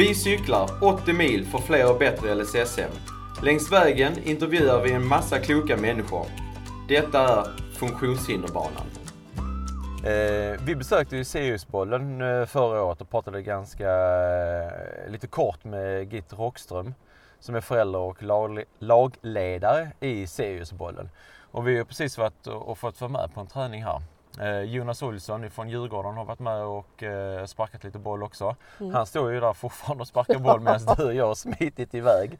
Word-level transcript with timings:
Vi 0.00 0.14
cyklar 0.14 0.84
80 0.84 1.12
mil 1.12 1.46
för 1.46 1.58
fler 1.58 1.92
och 1.92 1.98
bättre 1.98 2.34
LSSM. 2.34 2.90
Längs 3.42 3.72
vägen 3.72 4.12
intervjuar 4.24 4.82
vi 4.82 4.92
en 4.92 5.06
massa 5.06 5.38
kloka 5.38 5.76
människor. 5.76 6.26
Detta 6.88 7.20
är 7.20 7.44
Funktionshinderbanan. 7.74 8.86
Eh, 10.04 10.60
vi 10.66 10.76
besökte 10.76 11.16
ju 11.16 11.24
Siriusbollen 11.24 12.20
eh, 12.20 12.46
förra 12.46 12.82
året 12.82 13.00
och 13.00 13.10
pratade 13.10 13.42
ganska 13.42 13.90
eh, 13.90 15.10
lite 15.10 15.26
kort 15.26 15.64
med 15.64 16.12
Git 16.12 16.32
Rockström 16.32 16.94
som 17.40 17.54
är 17.54 17.60
förälder 17.60 17.98
och 17.98 18.22
lag, 18.22 18.64
lagledare 18.78 19.90
i 20.00 20.26
Siriusbollen. 20.26 21.08
Och 21.50 21.68
vi 21.68 21.78
har 21.78 21.84
precis 21.84 22.18
varit 22.18 22.46
och, 22.46 22.68
och 22.68 22.78
fått 22.78 23.00
vara 23.00 23.12
med 23.12 23.34
på 23.34 23.40
en 23.40 23.46
träning 23.46 23.84
här. 23.84 24.02
Eh, 24.38 24.60
Jonas 24.60 25.02
Olsson 25.02 25.50
från 25.50 25.68
Djurgården 25.68 26.14
har 26.14 26.24
varit 26.24 26.38
med 26.38 26.62
och 26.62 27.02
eh, 27.02 27.46
sparkat 27.46 27.84
lite 27.84 27.98
boll 27.98 28.22
också. 28.22 28.56
Mm. 28.80 28.94
Han 28.94 29.06
står 29.06 29.32
ju 29.32 29.40
där 29.40 29.52
fortfarande 29.52 30.02
och 30.02 30.08
sparkar 30.08 30.38
boll 30.38 30.60
medan 30.60 30.80
du 30.96 31.04
och 31.04 31.14
jag 31.14 31.26
har 31.26 31.34
smitit 31.34 31.94
iväg. 31.94 32.38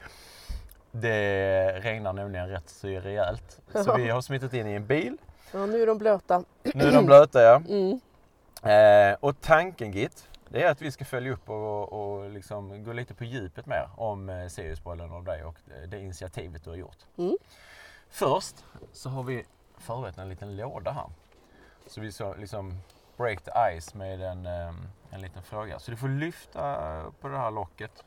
Det 0.90 1.80
regnar 1.80 2.12
nämligen 2.12 2.48
rätt 2.48 2.68
så 2.68 2.86
rejält. 2.86 3.60
Så 3.84 3.96
vi 3.96 4.08
har 4.08 4.20
smittit 4.20 4.52
in 4.52 4.66
i 4.66 4.72
en 4.72 4.86
bil. 4.86 5.16
Ja, 5.52 5.66
nu 5.66 5.82
är 5.82 5.86
de 5.86 5.98
blöta. 5.98 6.44
Nu 6.62 6.84
är 6.84 6.92
de 6.92 7.06
blöta 7.06 7.42
ja. 7.42 7.62
Mm. 7.68 8.00
Eh, 8.62 9.16
och 9.20 9.40
tanken 9.40 9.92
Git, 9.92 10.28
det 10.48 10.62
är 10.62 10.70
att 10.70 10.82
vi 10.82 10.92
ska 10.92 11.04
följa 11.04 11.32
upp 11.32 11.50
och, 11.50 11.92
och 11.92 12.30
liksom 12.30 12.84
gå 12.84 12.92
lite 12.92 13.14
på 13.14 13.24
djupet 13.24 13.66
mer 13.66 13.88
om 13.96 14.28
eh, 14.28 14.48
Siriusbollen 14.48 15.10
och 15.12 15.24
dig 15.24 15.44
och 15.44 15.56
det 15.88 15.98
initiativet 15.98 16.64
du 16.64 16.70
har 16.70 16.76
gjort. 16.76 16.98
Mm. 17.18 17.36
Först 18.10 18.64
så 18.92 19.08
har 19.08 19.22
vi 19.22 19.44
förberett 19.78 20.18
en 20.18 20.28
liten 20.28 20.56
låda 20.56 20.90
här. 20.90 21.06
Så 21.90 22.00
vi 22.00 22.12
ska 22.12 22.34
liksom 22.34 22.80
break 23.16 23.40
the 23.42 23.80
ice 23.80 23.94
med 23.94 24.20
en, 24.20 24.46
eh, 24.46 24.74
en 25.10 25.20
liten 25.20 25.42
fråga. 25.42 25.78
Så 25.78 25.90
du 25.90 25.96
får 25.96 26.08
lyfta 26.08 27.12
på 27.20 27.28
det 27.28 27.38
här 27.38 27.50
locket 27.50 28.04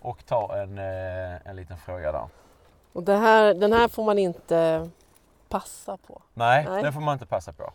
och 0.00 0.26
ta 0.26 0.56
en, 0.56 0.78
eh, 0.78 1.46
en 1.46 1.56
liten 1.56 1.78
fråga 1.78 2.12
där. 2.12 2.28
Och 2.92 3.02
det 3.02 3.16
här, 3.16 3.54
den 3.54 3.72
här 3.72 3.88
får 3.88 4.04
man 4.04 4.18
inte 4.18 4.90
passa 5.48 5.96
på? 5.96 6.22
Nej, 6.34 6.66
Nej, 6.68 6.82
den 6.82 6.92
får 6.92 7.00
man 7.00 7.12
inte 7.12 7.26
passa 7.26 7.52
på. 7.52 7.72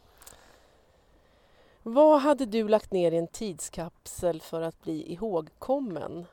Vad 1.84 2.22
hade 2.22 2.46
du 2.46 2.68
lagt 2.68 2.92
ner 2.92 3.12
i 3.12 3.18
en 3.18 3.28
tidskapsel 3.28 4.42
för 4.42 4.62
att 4.62 4.82
bli 4.82 5.14
ihågkommen? 5.14 6.26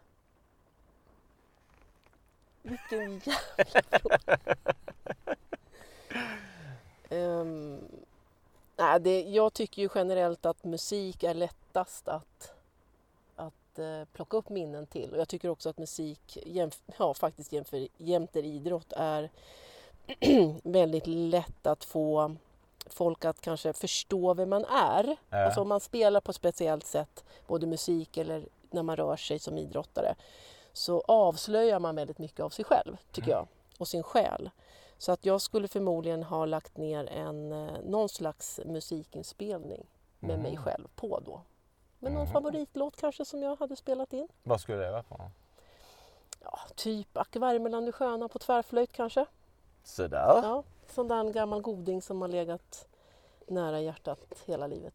Vilken 2.62 3.18
jävla 3.18 3.98
fråga! 3.98 4.38
um, 7.10 7.80
nej, 8.82 9.00
det, 9.00 9.22
jag 9.22 9.52
tycker 9.52 9.82
ju 9.82 9.88
generellt 9.94 10.46
att 10.46 10.64
musik 10.64 11.22
är 11.22 11.34
lättast 11.34 12.08
att, 12.08 12.52
att 13.36 13.78
uh, 13.78 14.04
plocka 14.12 14.36
upp 14.36 14.48
minnen 14.48 14.86
till. 14.86 15.10
Och 15.10 15.18
jag 15.18 15.28
tycker 15.28 15.48
också 15.48 15.68
att 15.68 15.78
musik, 15.78 16.38
jämf 16.46 16.82
ja, 16.98 17.14
faktiskt 17.14 17.52
jämför, 17.52 17.88
jämter 17.96 18.44
idrott, 18.44 18.92
är 18.96 19.30
väldigt 20.62 21.06
lätt 21.06 21.66
att 21.66 21.84
få 21.84 22.36
folk 22.86 23.24
att 23.24 23.40
kanske 23.40 23.72
förstå 23.72 24.34
vem 24.34 24.50
man 24.50 24.64
är. 24.64 25.16
Äh. 25.30 25.44
Alltså 25.44 25.60
om 25.60 25.68
man 25.68 25.80
spelar 25.80 26.20
på 26.20 26.30
ett 26.30 26.36
speciellt 26.36 26.86
sätt, 26.86 27.24
både 27.46 27.66
musik 27.66 28.16
eller 28.16 28.44
när 28.70 28.82
man 28.82 28.96
rör 28.96 29.16
sig 29.16 29.38
som 29.38 29.58
idrottare, 29.58 30.14
så 30.72 31.00
avslöjar 31.00 31.78
man 31.78 31.96
väldigt 31.96 32.18
mycket 32.18 32.40
av 32.40 32.50
sig 32.50 32.64
själv, 32.64 32.96
tycker 33.12 33.32
mm. 33.32 33.38
jag, 33.38 33.46
och 33.78 33.88
sin 33.88 34.02
själ. 34.02 34.50
Så 35.02 35.12
att 35.12 35.26
jag 35.26 35.40
skulle 35.40 35.68
förmodligen 35.68 36.22
ha 36.22 36.44
lagt 36.44 36.76
ner 36.76 37.06
en, 37.06 37.52
eh, 37.52 37.80
någon 37.84 38.08
slags 38.08 38.60
musikinspelning 38.64 39.86
med 40.18 40.30
mm. 40.30 40.42
mig 40.42 40.56
själv 40.56 40.88
på 40.94 41.20
då. 41.20 41.42
Men 41.98 42.12
någon 42.12 42.22
mm. 42.22 42.32
favoritlåt 42.32 42.96
kanske 42.96 43.24
som 43.24 43.42
jag 43.42 43.56
hade 43.56 43.76
spelat 43.76 44.12
in. 44.12 44.28
Vad 44.42 44.60
skulle 44.60 44.78
det 44.78 44.90
vara 44.90 45.02
för 45.02 45.30
Ja, 46.40 46.58
typ 46.74 47.16
Acke 47.16 47.38
Värmeland 47.38 47.88
är 47.88 47.92
sköna 47.92 48.28
på 48.28 48.38
tvärflöjt 48.38 48.92
kanske. 48.92 49.26
Sådär. 49.84 50.40
Ja, 50.42 50.62
sån 50.88 51.08
där 51.08 51.32
gammal 51.32 51.60
goding 51.60 52.02
som 52.02 52.20
har 52.20 52.28
legat 52.28 52.86
nära 53.46 53.80
hjärtat 53.80 54.20
hela 54.46 54.66
livet. 54.66 54.94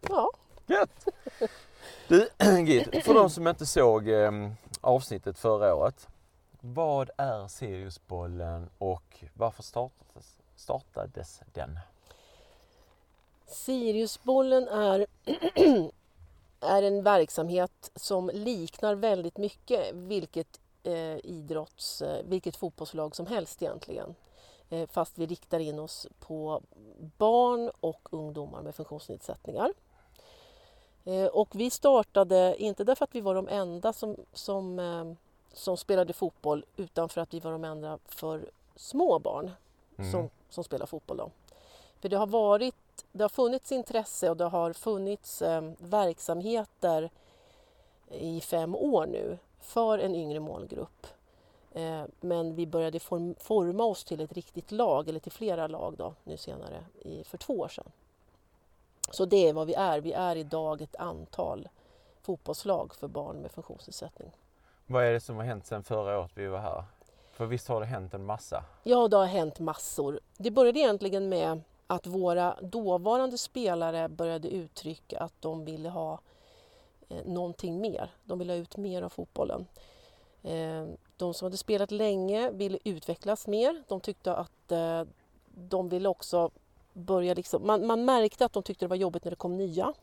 Ja. 0.00 0.30
Gött! 0.66 1.08
Du 2.08 2.28
Gid, 2.66 3.04
för 3.04 3.14
de 3.14 3.30
som 3.30 3.48
inte 3.48 3.66
såg 3.66 4.08
eh, 4.08 4.32
avsnittet 4.80 5.38
förra 5.38 5.74
året. 5.74 6.08
Vad 6.60 7.10
är 7.16 7.48
Siriusbollen 7.48 8.70
och 8.78 9.24
varför 9.34 9.62
startades, 9.62 10.38
startades 10.56 11.40
den? 11.52 11.78
Siriusbollen 13.46 14.68
är, 14.68 15.06
är 16.60 16.82
en 16.82 17.02
verksamhet 17.02 17.90
som 17.94 18.30
liknar 18.34 18.94
väldigt 18.94 19.36
mycket 19.36 19.94
vilket 19.94 20.60
eh, 20.82 21.16
idrotts, 21.24 22.02
eh, 22.02 22.24
vilket 22.24 22.56
fotbollslag 22.56 23.16
som 23.16 23.26
helst 23.26 23.62
egentligen. 23.62 24.14
Eh, 24.70 24.88
fast 24.88 25.18
vi 25.18 25.26
riktar 25.26 25.58
in 25.58 25.78
oss 25.78 26.06
på 26.20 26.62
barn 27.18 27.70
och 27.80 28.08
ungdomar 28.10 28.62
med 28.62 28.74
funktionsnedsättningar. 28.74 29.72
Eh, 31.04 31.26
och 31.26 31.48
vi 31.54 31.70
startade, 31.70 32.56
inte 32.58 32.84
därför 32.84 33.04
att 33.04 33.14
vi 33.14 33.20
var 33.20 33.34
de 33.34 33.48
enda 33.48 33.92
som, 33.92 34.16
som, 34.32 34.78
eh, 34.78 35.04
som 35.58 35.76
spelade 35.76 36.12
fotboll 36.12 36.64
utan 36.76 37.08
för 37.08 37.20
att 37.20 37.34
vi 37.34 37.40
var 37.40 37.52
de 37.52 37.64
enda 37.64 37.98
för 38.04 38.50
små 38.76 39.18
barn 39.18 39.50
mm. 39.98 40.12
som, 40.12 40.30
som 40.48 40.64
spelar 40.64 40.86
fotboll. 40.86 41.16
Då. 41.16 41.30
För 42.00 42.08
det 42.08 42.16
har, 42.16 42.26
varit, 42.26 43.04
det 43.12 43.24
har 43.24 43.28
funnits 43.28 43.72
intresse 43.72 44.30
och 44.30 44.36
det 44.36 44.44
har 44.44 44.72
funnits 44.72 45.42
eh, 45.42 45.70
verksamheter 45.78 47.10
i 48.10 48.40
fem 48.40 48.76
år 48.76 49.06
nu 49.06 49.38
för 49.60 49.98
en 49.98 50.14
yngre 50.14 50.40
målgrupp. 50.40 51.06
Eh, 51.72 52.02
men 52.20 52.54
vi 52.54 52.66
började 52.66 53.00
forma 53.38 53.84
oss 53.84 54.04
till 54.04 54.20
ett 54.20 54.32
riktigt 54.32 54.72
lag, 54.72 55.08
eller 55.08 55.20
till 55.20 55.32
flera 55.32 55.66
lag 55.66 55.94
då, 55.96 56.14
nu 56.24 56.36
senare, 56.36 56.84
för 57.24 57.38
två 57.38 57.58
år 57.58 57.68
sedan. 57.68 57.90
Så 59.10 59.24
det 59.24 59.48
är 59.48 59.52
vad 59.52 59.66
vi 59.66 59.74
är. 59.74 60.00
Vi 60.00 60.12
är 60.12 60.36
idag 60.36 60.82
ett 60.82 60.96
antal 60.96 61.68
fotbollslag 62.22 62.94
för 62.94 63.08
barn 63.08 63.36
med 63.36 63.50
funktionsnedsättning. 63.50 64.30
Vad 64.90 65.04
är 65.04 65.12
det 65.12 65.20
som 65.20 65.36
har 65.36 65.44
hänt 65.44 65.66
sedan 65.66 65.82
förra 65.82 66.18
året 66.18 66.30
vi 66.34 66.46
var 66.46 66.58
här? 66.58 66.84
För 67.32 67.46
visst 67.46 67.68
har 67.68 67.80
det 67.80 67.86
hänt 67.86 68.14
en 68.14 68.24
massa? 68.24 68.64
Ja, 68.82 69.08
det 69.08 69.16
har 69.16 69.26
hänt 69.26 69.58
massor. 69.58 70.20
Det 70.36 70.50
började 70.50 70.78
egentligen 70.78 71.28
med 71.28 71.60
att 71.86 72.06
våra 72.06 72.56
dåvarande 72.62 73.38
spelare 73.38 74.08
började 74.08 74.48
uttrycka 74.48 75.18
att 75.18 75.32
de 75.40 75.64
ville 75.64 75.88
ha 75.88 76.20
eh, 77.08 77.24
någonting 77.24 77.80
mer. 77.80 78.10
De 78.24 78.38
ville 78.38 78.52
ha 78.52 78.58
ut 78.58 78.76
mer 78.76 79.02
av 79.02 79.08
fotbollen. 79.08 79.66
Eh, 80.42 80.86
de 81.16 81.34
som 81.34 81.46
hade 81.46 81.56
spelat 81.56 81.90
länge 81.90 82.50
ville 82.50 82.78
utvecklas 82.84 83.46
mer. 83.46 83.82
De 83.88 84.00
tyckte 84.00 84.34
att 84.34 84.72
eh, 84.72 85.04
de 85.54 85.88
ville 85.88 86.08
också 86.08 86.50
börja... 86.92 87.34
Liksom, 87.34 87.66
man, 87.66 87.86
man, 87.86 88.04
märkte 88.04 88.44
att 88.44 88.52
de 88.52 88.62
tyckte 88.62 88.84
det 88.84 88.88
var 88.88 88.96
jobbigt 88.96 89.24
när 89.24 89.30
det 89.30 89.36
kom 89.36 89.56
nya. 89.56 89.94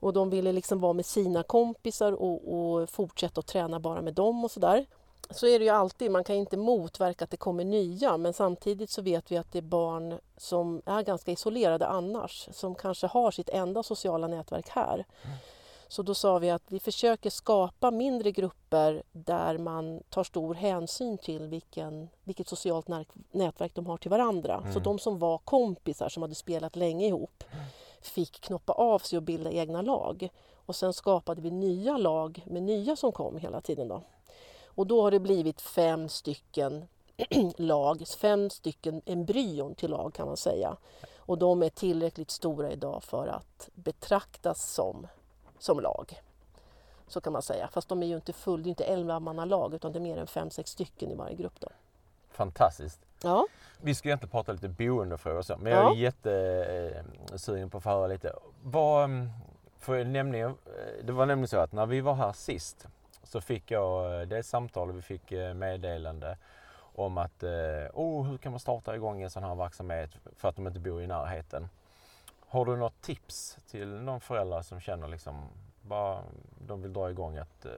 Och 0.00 0.12
de 0.12 0.30
ville 0.30 0.52
liksom 0.52 0.80
vara 0.80 0.92
med 0.92 1.06
sina 1.06 1.42
kompisar 1.42 2.12
och, 2.12 2.54
och 2.54 2.90
fortsätta 2.90 3.40
att 3.40 3.46
träna 3.46 3.80
bara 3.80 4.02
med 4.02 4.14
dem 4.14 4.44
och 4.44 4.50
sådär. 4.50 4.86
Så 5.30 5.46
är 5.46 5.58
det 5.58 5.64
ju 5.64 5.70
alltid, 5.70 6.10
man 6.10 6.24
kan 6.24 6.36
inte 6.36 6.56
motverka 6.56 7.24
att 7.24 7.30
det 7.30 7.36
kommer 7.36 7.64
nya 7.64 8.16
men 8.16 8.32
samtidigt 8.32 8.90
så 8.90 9.02
vet 9.02 9.32
vi 9.32 9.36
att 9.36 9.52
det 9.52 9.58
är 9.58 9.62
barn 9.62 10.18
som 10.36 10.82
är 10.86 11.02
ganska 11.02 11.32
isolerade 11.32 11.86
annars, 11.86 12.48
som 12.52 12.74
kanske 12.74 13.06
har 13.06 13.30
sitt 13.30 13.48
enda 13.48 13.82
sociala 13.82 14.26
nätverk 14.26 14.68
här. 14.68 14.94
Mm. 14.94 15.36
Så 15.88 16.02
då 16.02 16.14
sa 16.14 16.38
vi 16.38 16.50
att 16.50 16.62
vi 16.66 16.80
försöker 16.80 17.30
skapa 17.30 17.90
mindre 17.90 18.32
grupper 18.32 19.02
där 19.12 19.58
man 19.58 20.02
tar 20.08 20.24
stor 20.24 20.54
hänsyn 20.54 21.18
till 21.18 21.46
vilken, 21.46 22.08
vilket 22.24 22.48
socialt 22.48 22.88
nätverk 23.30 23.74
de 23.74 23.86
har 23.86 23.96
till 23.96 24.10
varandra. 24.10 24.54
Mm. 24.54 24.72
Så 24.72 24.78
de 24.78 24.98
som 24.98 25.18
var 25.18 25.38
kompisar 25.38 26.08
som 26.08 26.22
hade 26.22 26.34
spelat 26.34 26.76
länge 26.76 27.06
ihop 27.06 27.44
fick 28.08 28.40
knoppa 28.40 28.72
av 28.72 28.98
sig 28.98 29.16
och 29.16 29.22
bilda 29.22 29.50
egna 29.50 29.82
lag. 29.82 30.28
Och 30.66 30.76
sen 30.76 30.92
skapade 30.92 31.40
vi 31.40 31.50
nya 31.50 31.96
lag 31.96 32.42
med 32.46 32.62
nya 32.62 32.96
som 32.96 33.12
kom 33.12 33.36
hela 33.36 33.60
tiden. 33.60 33.88
Då. 33.88 34.02
Och 34.64 34.86
då 34.86 35.02
har 35.02 35.10
det 35.10 35.20
blivit 35.20 35.60
fem 35.60 36.08
stycken 36.08 36.88
lag, 37.56 38.08
fem 38.18 38.50
stycken 38.50 39.02
embryon 39.06 39.74
till 39.74 39.90
lag 39.90 40.14
kan 40.14 40.26
man 40.26 40.36
säga. 40.36 40.76
Och 41.16 41.38
de 41.38 41.62
är 41.62 41.68
tillräckligt 41.68 42.30
stora 42.30 42.70
idag 42.70 43.02
för 43.02 43.26
att 43.26 43.68
betraktas 43.74 44.72
som 44.74 45.06
som 45.58 45.80
lag. 45.80 46.20
Så 47.08 47.20
kan 47.20 47.32
man 47.32 47.42
säga. 47.42 47.68
Fast 47.72 47.88
de 47.88 48.02
är 48.02 48.06
ju 48.06 48.14
inte 48.14 48.32
full, 48.32 48.62
det 48.62 48.68
är 48.68 48.70
inte 48.70 48.84
11 48.84 49.44
lag 49.44 49.74
utan 49.74 49.92
det 49.92 49.98
är 49.98 50.00
mer 50.00 50.16
än 50.16 50.26
5-6 50.26 50.64
stycken 50.64 51.10
i 51.10 51.14
varje 51.14 51.36
grupp. 51.36 51.60
Då. 51.60 51.68
Fantastiskt. 52.38 53.00
Ja. 53.22 53.46
Vi 53.80 53.94
ska 53.94 54.08
egentligen 54.08 54.30
prata 54.30 54.52
lite 54.52 54.68
boendefrågor 54.68 55.38
och 55.38 55.46
så, 55.46 55.56
men 55.56 55.72
jag 55.72 55.92
är 55.92 55.96
jättesugen 55.96 57.70
på 57.70 57.78
att 57.78 57.82
få 57.82 57.90
höra 57.90 58.06
lite. 58.06 58.32
Vad, 58.62 59.04
mm, 59.04 59.30
för 59.78 60.04
nämligen, 60.04 60.50
eh, 60.50 61.04
det 61.04 61.12
var 61.12 61.26
nämligen 61.26 61.48
så 61.48 61.58
att 61.58 61.72
när 61.72 61.86
vi 61.86 62.00
var 62.00 62.14
här 62.14 62.32
sist 62.32 62.86
så 63.22 63.40
fick 63.40 63.70
jag 63.70 64.20
eh, 64.20 64.28
det 64.28 64.42
samtal 64.42 64.88
och 64.88 64.96
vi 64.96 65.02
fick 65.02 65.32
eh, 65.32 65.54
meddelande 65.54 66.36
om 66.94 67.18
att 67.18 67.42
oh, 67.92 68.26
hur 68.26 68.38
kan 68.38 68.52
man 68.52 68.60
starta 68.60 68.96
igång 68.96 69.22
en 69.22 69.30
sån 69.30 69.42
här 69.42 69.54
verksamhet 69.54 70.10
för 70.36 70.48
att 70.48 70.56
de 70.56 70.66
inte 70.66 70.80
bor 70.80 71.02
i 71.02 71.06
närheten. 71.06 71.68
Har 72.48 72.64
du 72.64 72.76
något 72.76 73.00
tips 73.00 73.58
till 73.70 73.88
någon 73.88 74.20
förälder 74.20 74.62
som 74.62 74.80
känner 74.80 75.08
liksom 75.08 75.48
bara 75.82 76.22
de 76.66 76.82
vill 76.82 76.92
dra 76.92 77.10
igång 77.10 77.36
ett, 77.36 77.64
eh, 77.64 77.72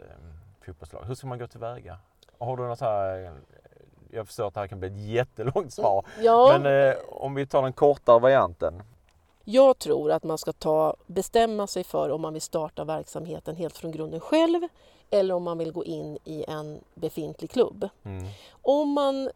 fotbollslag. 0.61 1.05
Hur 1.05 1.15
ska 1.15 1.27
man 1.27 1.39
gå 1.39 1.47
tillväga? 1.47 1.99
Har 2.39 2.57
du 2.57 2.63
något 2.63 2.81
här, 2.81 3.35
jag 4.13 4.27
förstår 4.27 4.47
att 4.47 4.55
det 4.55 4.61
här 4.61 4.67
kan 4.67 4.81
bli 4.81 4.89
ett 4.89 4.99
jättelångt 4.99 5.73
svar. 5.73 6.07
Ja. 6.21 6.59
Men 6.59 6.89
eh, 6.89 6.97
om 7.09 7.35
vi 7.35 7.47
tar 7.47 7.63
den 7.63 7.73
kortare 7.73 8.19
varianten. 8.19 8.83
Jag 9.45 9.79
tror 9.79 10.13
att 10.13 10.25
man 10.25 10.39
ska 10.39 10.53
ta, 10.53 10.97
bestämma 11.07 11.67
sig 11.67 11.85
för 11.85 12.11
om 12.11 12.21
man 12.21 12.33
vill 12.33 12.43
starta 12.43 12.85
verksamheten 12.85 13.57
helt 13.57 13.79
från 13.79 13.93
grunden 13.93 14.21
själv 14.21 14.61
eller 15.11 15.35
om 15.35 15.43
man 15.43 15.59
vill 15.59 15.73
gå 15.73 15.85
in 15.85 16.19
i 16.25 16.45
en 16.49 16.81
befintlig 16.95 17.51
klubb. 17.51 17.89
Mm. 18.05 18.27
Om 18.63 18.89
man 18.89 19.31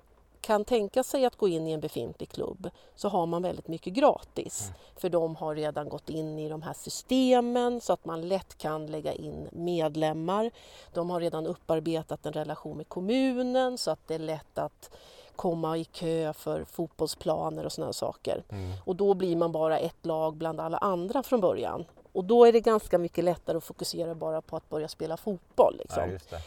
kan 0.45 0.65
tänka 0.65 1.03
sig 1.03 1.25
att 1.25 1.37
gå 1.37 1.49
in 1.49 1.67
i 1.67 1.73
en 1.73 1.81
befintlig 1.81 2.29
klubb 2.29 2.71
så 2.95 3.09
har 3.09 3.27
man 3.27 3.43
väldigt 3.43 3.69
mycket 3.69 3.93
gratis. 3.93 4.65
Mm. 4.67 4.79
För 4.97 5.09
de 5.09 5.37
har 5.37 5.55
redan 5.55 5.89
gått 5.89 6.11
in 6.11 6.39
i 6.39 6.49
de 6.49 6.63
här 6.63 6.73
systemen 6.73 7.81
så 7.81 7.93
att 7.93 8.05
man 8.05 8.29
lätt 8.29 8.59
kan 8.59 8.87
lägga 8.87 9.13
in 9.13 9.49
medlemmar. 9.53 10.51
De 10.93 11.11
har 11.11 11.21
redan 11.21 11.47
upparbetat 11.47 12.27
en 12.27 12.33
relation 12.33 12.77
med 12.77 12.89
kommunen 12.89 13.79
så 13.79 13.91
att 13.91 14.01
det 14.07 14.15
är 14.15 14.19
lätt 14.19 14.59
att 14.59 14.91
komma 15.37 15.77
i 15.77 15.85
kö 15.85 16.33
för 16.33 16.65
fotbollsplaner 16.65 17.65
och 17.65 17.73
sådana 17.73 17.93
saker. 17.93 18.45
Mm. 18.49 18.73
Och 18.85 18.97
då 18.97 19.15
blir 19.15 19.37
man 19.37 19.53
bara 19.53 19.79
ett 19.79 20.07
lag 20.07 20.37
bland 20.37 20.61
alla 20.61 20.79
andra 20.79 21.23
från 21.23 21.41
början. 21.41 21.85
Och 22.13 22.25
då 22.25 22.45
är 22.45 22.53
det 22.53 22.61
ganska 22.61 22.99
mycket 22.99 23.25
lättare 23.25 23.57
att 23.57 23.65
fokusera 23.65 24.15
bara 24.15 24.41
på 24.41 24.57
att 24.57 24.69
börja 24.69 24.89
spela 24.89 25.17
fotboll. 25.17 25.77
Liksom. 25.79 26.19
Ja. 26.31 26.39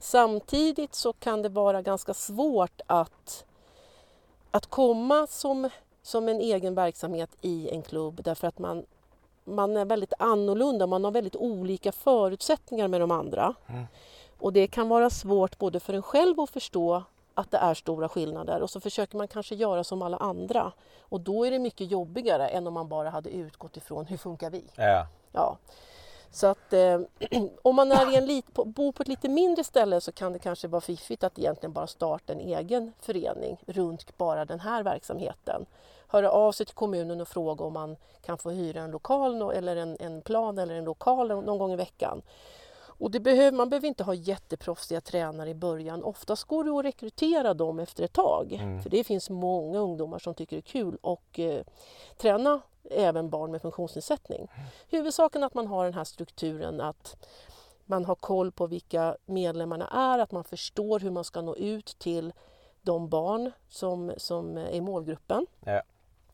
Samtidigt 0.00 0.94
så 0.94 1.12
kan 1.12 1.42
det 1.42 1.48
vara 1.48 1.82
ganska 1.82 2.14
svårt 2.14 2.80
att, 2.86 3.44
att 4.50 4.66
komma 4.66 5.26
som, 5.26 5.70
som 6.02 6.28
en 6.28 6.40
egen 6.40 6.74
verksamhet 6.74 7.30
i 7.40 7.70
en 7.70 7.82
klubb 7.82 8.20
därför 8.24 8.48
att 8.48 8.58
man, 8.58 8.86
man 9.44 9.76
är 9.76 9.84
väldigt 9.84 10.12
annorlunda, 10.18 10.86
man 10.86 11.04
har 11.04 11.10
väldigt 11.10 11.36
olika 11.36 11.92
förutsättningar 11.92 12.88
med 12.88 13.00
de 13.00 13.10
andra. 13.10 13.54
Mm. 13.66 13.84
Och 14.38 14.52
det 14.52 14.66
kan 14.66 14.88
vara 14.88 15.10
svårt 15.10 15.58
både 15.58 15.80
för 15.80 15.94
en 15.94 16.02
själv 16.02 16.40
att 16.40 16.50
förstå 16.50 17.02
att 17.34 17.50
det 17.50 17.58
är 17.58 17.74
stora 17.74 18.08
skillnader 18.08 18.62
och 18.62 18.70
så 18.70 18.80
försöker 18.80 19.16
man 19.16 19.28
kanske 19.28 19.54
göra 19.54 19.84
som 19.84 20.02
alla 20.02 20.16
andra. 20.16 20.72
Och 21.00 21.20
då 21.20 21.44
är 21.44 21.50
det 21.50 21.58
mycket 21.58 21.90
jobbigare 21.90 22.48
än 22.48 22.66
om 22.66 22.74
man 22.74 22.88
bara 22.88 23.10
hade 23.10 23.30
utgått 23.30 23.76
ifrån 23.76 24.06
hur 24.06 24.16
funkar 24.16 24.50
vi? 24.50 24.64
Ja. 24.76 25.06
Ja. 25.32 25.56
Så 26.30 26.46
att 26.46 26.72
eh, 26.72 27.00
om 27.62 27.76
man 27.76 27.92
är 27.92 28.12
i 28.12 28.16
en 28.16 28.26
lit, 28.26 28.54
på, 28.54 28.64
bor 28.64 28.92
på 28.92 29.02
ett 29.02 29.08
lite 29.08 29.28
mindre 29.28 29.64
ställe 29.64 30.00
så 30.00 30.12
kan 30.12 30.32
det 30.32 30.38
kanske 30.38 30.68
vara 30.68 30.80
fiffigt 30.80 31.24
att 31.24 31.38
egentligen 31.38 31.72
bara 31.72 31.86
starta 31.86 32.32
en 32.32 32.40
egen 32.40 32.92
förening 33.00 33.62
runt 33.66 34.18
bara 34.18 34.44
den 34.44 34.60
här 34.60 34.82
verksamheten. 34.82 35.66
Höra 36.08 36.30
av 36.30 36.52
sig 36.52 36.66
till 36.66 36.74
kommunen 36.74 37.20
och 37.20 37.28
fråga 37.28 37.64
om 37.64 37.72
man 37.72 37.96
kan 38.22 38.38
få 38.38 38.50
hyra 38.50 38.80
en 38.80 38.90
lokal 38.90 39.50
eller 39.50 39.76
en, 39.76 39.96
en 40.00 40.22
plan 40.22 40.58
eller 40.58 40.74
en 40.74 40.84
lokal 40.84 41.28
någon 41.28 41.58
gång 41.58 41.72
i 41.72 41.76
veckan. 41.76 42.22
Och 43.00 43.10
det 43.10 43.20
behöver, 43.20 43.56
man 43.56 43.70
behöver 43.70 43.88
inte 43.88 44.04
ha 44.04 44.14
jätteproffsiga 44.14 45.00
tränare 45.00 45.50
i 45.50 45.54
början. 45.54 46.04
Oftast 46.04 46.44
går 46.44 46.64
det 46.64 46.70
att 46.70 46.84
rekrytera 46.84 47.54
dem 47.54 47.78
efter 47.78 48.04
ett 48.04 48.12
tag. 48.12 48.52
Mm. 48.52 48.82
För 48.82 48.90
det 48.90 49.04
finns 49.04 49.30
många 49.30 49.78
ungdomar 49.78 50.18
som 50.18 50.34
tycker 50.34 50.56
det 50.56 50.60
är 50.60 50.72
kul 50.72 50.98
och 51.00 51.38
eh, 51.38 51.62
träna 52.16 52.60
även 52.90 53.30
barn 53.30 53.50
med 53.50 53.62
funktionsnedsättning. 53.62 54.48
Huvudsaken 54.88 55.42
är 55.42 55.46
att 55.46 55.54
man 55.54 55.66
har 55.66 55.84
den 55.84 55.94
här 55.94 56.04
strukturen 56.04 56.80
att 56.80 57.16
man 57.86 58.04
har 58.04 58.14
koll 58.14 58.52
på 58.52 58.66
vilka 58.66 59.16
medlemmarna 59.26 59.88
är, 59.88 60.18
att 60.18 60.32
man 60.32 60.44
förstår 60.44 61.00
hur 61.00 61.10
man 61.10 61.24
ska 61.24 61.42
nå 61.42 61.56
ut 61.56 61.96
till 61.98 62.32
de 62.82 63.08
barn 63.08 63.52
som, 63.68 64.12
som 64.16 64.56
är 64.56 64.70
i 64.70 64.80
målgruppen. 64.80 65.46
Ja. 65.60 65.82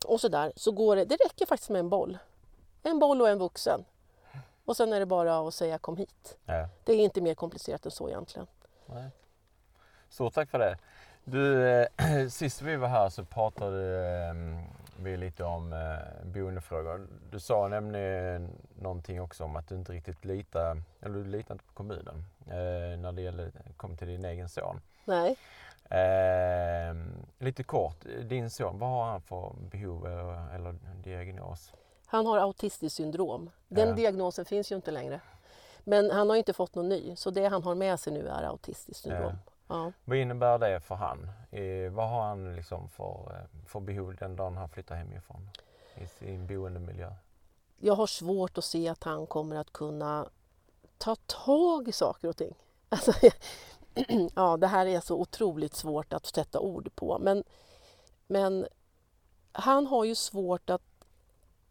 Och 0.05 0.21
så 0.21 0.27
där, 0.27 0.53
så 0.55 0.71
går 0.71 0.95
det, 0.95 1.05
det 1.05 1.15
räcker 1.15 1.45
faktiskt 1.45 1.69
med 1.69 1.79
en 1.79 1.89
boll. 1.89 2.17
En 2.83 2.99
boll 2.99 3.21
och 3.21 3.29
en 3.29 3.39
vuxen. 3.39 3.85
Och 4.65 4.77
sen 4.77 4.93
är 4.93 4.99
det 4.99 5.05
bara 5.05 5.47
att 5.47 5.53
säga 5.53 5.77
kom 5.77 5.97
hit. 5.97 6.37
Ja. 6.45 6.69
Det 6.83 6.93
är 6.93 6.97
inte 6.97 7.21
mer 7.21 7.35
komplicerat 7.35 7.85
än 7.85 7.91
så 7.91 8.09
egentligen. 8.09 8.47
Nej. 8.85 9.09
Stort 10.09 10.33
tack 10.33 10.49
för 10.49 10.59
det. 10.59 10.77
Du, 11.23 11.69
eh, 11.69 12.27
sist 12.29 12.61
vi 12.61 12.75
var 12.75 12.87
här 12.87 13.09
så 13.09 13.25
pratade 13.25 13.99
eh, 14.27 14.33
vi 15.03 15.17
lite 15.17 15.43
om 15.43 15.73
eh, 15.73 16.25
boendefrågor. 16.27 17.07
Du 17.31 17.39
sa 17.39 17.67
nämligen 17.67 18.49
någonting 18.79 19.21
också 19.21 19.43
om 19.43 19.55
att 19.55 19.67
du 19.67 19.75
inte 19.75 19.91
riktigt 19.91 20.25
litar, 20.25 20.81
eller 21.01 21.13
du 21.15 21.23
litar 21.25 21.55
inte 21.55 21.65
på 21.65 21.73
kommunen 21.73 22.25
eh, 22.47 22.99
när 22.99 23.11
det 23.11 23.21
gäller, 23.21 23.51
kom 23.77 23.97
till 23.97 24.07
din 24.07 24.25
egen 24.25 24.49
son. 24.49 24.81
Nej. 25.05 25.35
Eh, 25.89 26.95
lite 27.39 27.63
kort, 27.63 28.05
din 28.23 28.49
son, 28.49 28.79
vad 28.79 28.89
har 28.89 29.05
han 29.05 29.21
för 29.21 29.53
behov 29.71 30.05
eller, 30.05 30.55
eller 30.55 30.75
diagnos? 31.03 31.73
Han 32.05 32.25
har 32.25 32.37
autistiskt 32.37 32.95
syndrom. 32.97 33.49
Den 33.67 33.89
Ja. 33.89 33.95
diagnosen 33.95 34.45
finns 34.45 34.71
ju 34.71 34.75
inte 34.75 34.91
längre. 34.91 35.21
Men 35.83 36.11
han 36.11 36.29
har 36.29 36.35
inte 36.37 36.53
fått 36.53 36.75
någon 36.75 36.89
ny, 36.89 37.15
så 37.15 37.29
det 37.31 37.45
han 37.47 37.63
har 37.63 37.75
med 37.75 37.99
sig 37.99 38.13
nu 38.13 38.27
är 38.27 38.43
autistiskt 38.43 39.03
syndrom. 39.03 39.23
Ja. 39.45 39.51
Vad 40.05 40.17
innebär 40.17 40.59
det 40.59 40.79
för 40.79 40.95
han? 40.95 41.29
Eh, 41.51 41.91
vad 41.91 42.09
har 42.09 42.23
han 42.23 42.55
liksom 42.55 42.89
för, 42.89 43.31
eh, 43.33 43.65
för 43.67 43.79
behov 43.79 44.15
den 44.15 44.35
dagen 44.35 44.57
han 44.57 44.69
flyttar 44.69 44.95
hemifrån 44.95 45.49
i 45.95 46.07
sin 46.07 46.47
boendemiljö? 46.47 47.13
Jag 47.77 47.93
har 47.93 48.07
svårt 48.07 48.57
att 48.57 48.65
se 48.65 48.87
att 48.87 49.03
han 49.03 49.27
kommer 49.27 49.55
att 49.55 49.73
kunna 49.73 50.29
ta 50.97 51.15
tag 51.15 51.87
i 51.87 51.91
saker 51.91 52.27
och 52.27 52.37
ting. 52.37 52.53
Alltså, 52.89 53.11
ja, 54.35 54.57
det 54.57 54.67
här 54.67 54.85
är 54.85 54.99
så 54.99 55.15
otroligt 55.15 55.75
svårt 55.75 56.13
att 56.13 56.25
sätta 56.25 56.59
ord 56.59 56.95
på. 56.95 57.19
Men, 57.19 57.43
men 58.27 58.67
han 59.51 59.87
har 59.87 60.05
ju 60.05 60.15
svårt 60.15 60.69
att, 60.69 60.81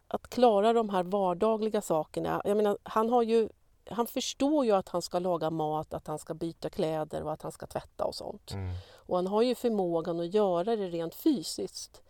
att 0.07 0.29
klara 0.29 0.73
de 0.73 0.89
här 0.89 1.03
vardagliga 1.03 1.81
sakerna. 1.81 2.41
Jag 2.45 2.57
menar, 2.57 2.77
han, 2.83 3.09
har 3.09 3.23
ju, 3.23 3.49
han 3.89 4.07
förstår 4.07 4.65
ju 4.65 4.71
att 4.71 4.89
han 4.89 5.01
ska 5.01 5.19
laga 5.19 5.49
mat, 5.49 5.93
att 5.93 6.07
han 6.07 6.19
ska 6.19 6.33
byta 6.33 6.69
kläder 6.69 7.23
och 7.23 7.33
att 7.33 7.41
han 7.41 7.51
ska 7.51 7.67
tvätta 7.67 8.05
och 8.05 8.15
sånt. 8.15 8.51
Mm. 8.51 8.75
Och 8.95 9.15
han 9.15 9.27
har 9.27 9.41
ju 9.41 9.55
förmågan 9.55 10.19
att 10.19 10.33
göra 10.33 10.75
det 10.75 10.87
rent 10.87 11.15
fysiskt. 11.15 12.01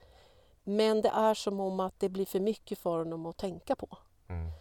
Men 0.64 1.02
det 1.02 1.10
är 1.10 1.34
som 1.34 1.60
om 1.60 1.80
att 1.80 2.00
det 2.00 2.10
blir 2.10 2.26
för 2.26 2.40
mycket 2.40 2.80
för 2.80 2.98
honom 2.98 3.26
att 3.26 3.38
tänka 3.38 3.76
på. 3.76 3.98
Mm. 4.28 4.52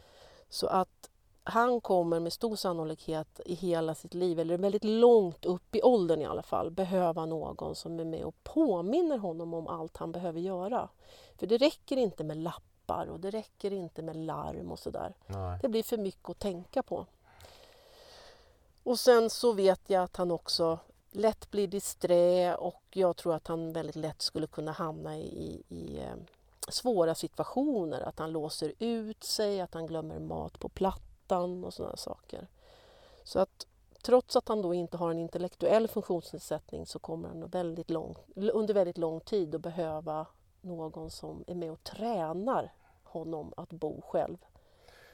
Så 0.49 0.67
att 0.67 1.11
han 1.45 1.81
kommer 1.81 2.21
med 2.21 2.33
stor 2.33 2.57
sannolikhet 2.57 3.41
i 3.45 3.55
hela 3.55 3.95
sitt 3.95 4.15
liv, 4.15 4.41
eller 4.41 4.59
väldigt 4.59 4.85
långt 4.85 5.45
upp 5.45 5.75
i 5.75 5.83
åldern 5.83 6.23
i 6.23 6.27
alla 6.27 6.43
fall, 6.43 6.71
behöva 6.71 7.27
någon 7.27 7.75
som 7.75 8.01
är 8.01 8.05
med 8.05 8.25
och 8.25 8.45
påminner 8.45 9.19
honom 9.19 9.55
om 9.55 9.67
allt 9.67 9.97
han 9.97 10.13
behöver 10.13 10.41
göra. 10.41 10.89
För 11.39 11.47
det 11.47 11.57
räcker 11.57 11.97
inte 11.97 12.25
med 12.25 12.37
lappar 12.37 12.76
och 12.89 13.21
det 13.21 13.31
räcker 13.31 13.73
inte 13.73 14.03
med 14.03 14.17
larm 14.17 14.73
och 14.73 14.79
sådär. 14.79 15.15
Det 15.63 15.69
blir 15.69 15.83
för 15.83 15.97
mycket 15.99 16.31
att 16.31 16.39
tänka 16.39 16.83
på. 16.83 17.07
Och 18.83 18.99
sen 18.99 19.31
så 19.31 19.53
vet 19.53 19.81
jag 19.87 20.03
att 20.03 20.17
han 20.17 20.31
också 20.31 20.79
lätt 21.11 21.51
blir 21.51 21.69
disträ 21.69 22.55
och 22.55 22.83
jag 22.91 23.17
tror 23.17 23.35
att 23.35 23.47
han 23.47 23.73
väldigt 23.73 23.97
lätt 23.97 24.23
skulle 24.23 24.47
kunna 24.47 24.73
hamna 24.73 25.19
i, 25.19 25.63
i 25.69 25.99
eh, 25.99 26.17
svåra 26.69 27.15
situationer. 27.15 28.01
Att 28.01 28.19
han 28.19 28.33
låser 28.33 28.73
ut 28.79 29.25
sig, 29.25 29.61
att 29.61 29.75
han 29.75 29.87
glömmer 29.87 30.19
mat 30.19 30.59
på 30.59 30.69
plattan 30.69 31.65
och 31.65 31.75
sådana 31.75 31.97
saker. 31.97 32.49
Så 33.25 33.39
att 33.39 33.67
trots 34.03 34.37
att 34.37 34.49
han 34.49 34.63
då 34.63 34.75
inte 34.75 34.97
har 34.97 35.11
en 35.11 35.19
intellektuell 35.19 35.89
funktionsnedsättning 35.89 36.87
så 36.87 36.99
kommer 36.99 37.29
han 37.29 37.47
väldigt 37.47 37.91
lång, 37.91 38.17
under 38.35 38.75
väldigt 38.75 38.99
lång 38.99 39.21
tid 39.21 39.55
att 39.55 39.61
behöva 39.61 40.27
någon 40.67 41.11
som 41.11 41.45
är 41.47 41.55
med 41.55 41.71
och 41.71 41.85
tränar 41.85 42.73
honom 43.03 43.53
att 43.57 43.71
bo 43.71 44.01
själv. 44.01 44.37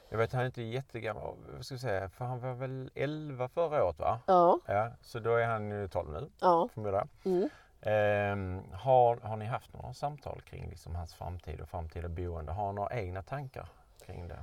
Jag 0.08 0.18
vet 0.18 0.32
han 0.32 0.42
är 0.42 0.46
inte 0.46 0.62
jättegammal, 0.62 1.36
vad 1.54 1.64
ska 1.64 1.74
jag 1.74 1.80
säga, 1.80 2.08
för 2.08 2.24
han 2.24 2.40
var 2.40 2.52
väl 2.54 2.90
11 2.94 3.48
förra 3.48 3.84
året 3.84 3.98
va? 3.98 4.20
Ja, 4.26 4.58
Ja, 4.66 4.90
så 5.00 5.18
då 5.18 5.34
är 5.34 5.46
han 5.46 5.70
ju 5.70 5.88
12 5.88 6.12
nu 6.12 6.30
ja. 6.40 6.68
förmodar. 6.74 7.08
Mm. 7.24 7.48
Ehm, 7.80 8.62
har, 8.72 9.16
har 9.16 9.36
ni 9.36 9.44
haft 9.44 9.72
några 9.72 9.94
samtal 9.94 10.40
kring 10.40 10.70
liksom 10.70 10.94
hans 10.94 11.14
framtid 11.14 11.60
och 11.60 11.68
framtida 11.68 12.08
boende? 12.08 12.52
Har 12.52 12.66
han 12.66 12.74
några 12.74 13.00
egna 13.00 13.22
tankar 13.22 13.68
kring 14.06 14.28
det? 14.28 14.42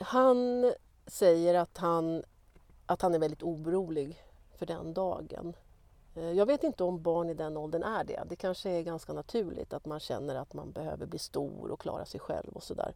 Han 0.00 0.72
säger 1.06 1.54
att 1.54 1.78
han, 1.78 2.22
att 2.86 3.02
han 3.02 3.14
är 3.14 3.18
väldigt 3.18 3.42
orolig 3.42 4.22
för 4.58 4.66
den 4.66 4.94
dagen. 4.94 5.56
Eh, 6.14 6.32
Jag 6.32 6.46
vet 6.46 6.64
inte 6.64 6.84
om 6.84 7.02
barn 7.02 7.30
i 7.30 7.34
den 7.34 7.56
åldern 7.56 7.82
är 7.82 8.04
det. 8.04 8.22
Det 8.26 8.36
kanske 8.36 8.70
är 8.70 8.82
ganska 8.82 9.12
naturligt 9.12 9.72
att 9.72 9.86
man 9.86 10.00
känner 10.00 10.34
att 10.34 10.54
man 10.54 10.72
behöver 10.72 11.06
bli 11.06 11.18
stor 11.18 11.70
och 11.70 11.80
klara 11.80 12.04
sig 12.04 12.20
själv 12.20 12.52
och 12.52 12.62
sådär. 12.62 12.94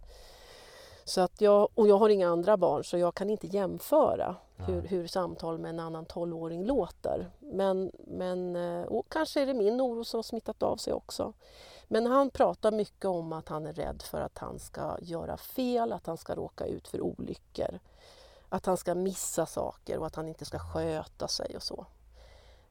Så 1.04 1.20
att 1.20 1.40
jag, 1.40 1.68
och 1.74 1.88
jag 1.88 1.98
har 1.98 2.08
inga 2.08 2.28
andra 2.28 2.56
barn 2.56 2.84
så 2.84 2.98
jag 2.98 3.14
kan 3.14 3.30
inte 3.30 3.46
jämföra 3.46 4.36
hur, 4.56 4.82
hur 4.82 5.06
samtal 5.06 5.58
med 5.58 5.68
en 5.68 5.80
annan 5.80 6.06
12-åring 6.06 6.64
låter. 6.66 7.30
Men, 7.38 7.92
men 8.06 8.56
eh, 8.56 8.82
och 8.82 9.08
kanske 9.08 9.42
är 9.42 9.46
det 9.46 9.54
min 9.54 9.80
oro 9.80 10.04
som 10.04 10.22
smittat 10.22 10.62
av 10.62 10.76
sig 10.76 10.92
också. 10.92 11.32
Men 11.88 12.06
han 12.06 12.30
pratar 12.30 12.72
mycket 12.72 13.04
om 13.04 13.32
att 13.32 13.48
han 13.48 13.66
är 13.66 13.72
rädd 13.72 14.02
för 14.02 14.20
att 14.20 14.38
han 14.38 14.58
ska 14.58 14.96
göra 15.00 15.36
fel, 15.36 15.92
att 15.92 16.06
han 16.06 16.16
ska 16.16 16.34
råka 16.34 16.66
ut 16.66 16.88
för 16.88 17.00
olyckor. 17.00 17.78
Att 18.48 18.66
han 18.66 18.76
ska 18.76 18.94
missa 18.94 19.46
saker 19.46 19.98
och 19.98 20.06
att 20.06 20.14
han 20.14 20.28
inte 20.28 20.44
ska 20.44 20.58
sköta 20.58 21.28
sig 21.28 21.56
och 21.56 21.62
så. 21.62 21.86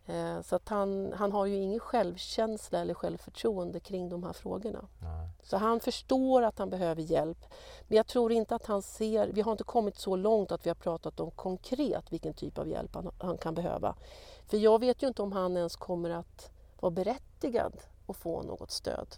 Eh, 0.08 0.42
så 0.42 0.56
att 0.56 0.70
han, 0.70 1.14
han 1.14 1.32
har 1.32 1.46
ju 1.46 1.56
ingen 1.56 1.80
självkänsla 1.80 2.80
eller 2.80 2.94
självförtroende 2.94 3.80
kring 3.80 4.10
de 4.10 4.24
här 4.24 4.34
frågorna. 4.34 4.88
Nej. 5.00 5.30
Så 5.44 5.58
han 5.58 5.80
förstår 5.80 6.42
att 6.44 6.60
han 6.60 6.70
behöver 6.70 7.02
hjälp. 7.02 7.46
Men 7.88 7.98
jag 7.98 8.08
tror 8.08 8.32
inte 8.32 8.56
att 8.56 8.66
han 8.66 8.82
ser, 8.82 9.28
vi 9.28 9.42
har 9.42 9.52
inte 9.52 9.64
kommit 9.64 10.00
så 10.00 10.16
långt 10.16 10.52
att 10.52 10.66
vi 10.66 10.70
har 10.70 10.76
pratat 10.76 11.20
om 11.20 11.32
konkret 11.32 12.14
vilken 12.14 12.34
typ 12.34 12.58
av 12.58 12.68
hjälp 12.68 12.96
han, 12.96 13.12
han 13.20 13.38
kan 13.38 13.54
behöva. 13.54 13.96
För 14.48 14.58
jag 14.58 14.80
vet 14.80 15.04
ju 15.04 15.08
inte 15.08 15.22
om 15.22 15.32
han 15.32 15.58
ens 15.58 15.76
kommer 15.76 16.10
att 16.10 16.52
vara 16.80 16.92
berättigad 16.92 17.74
att 18.08 18.18
få 18.18 18.42
något 18.42 18.72
stöd. 18.72 19.16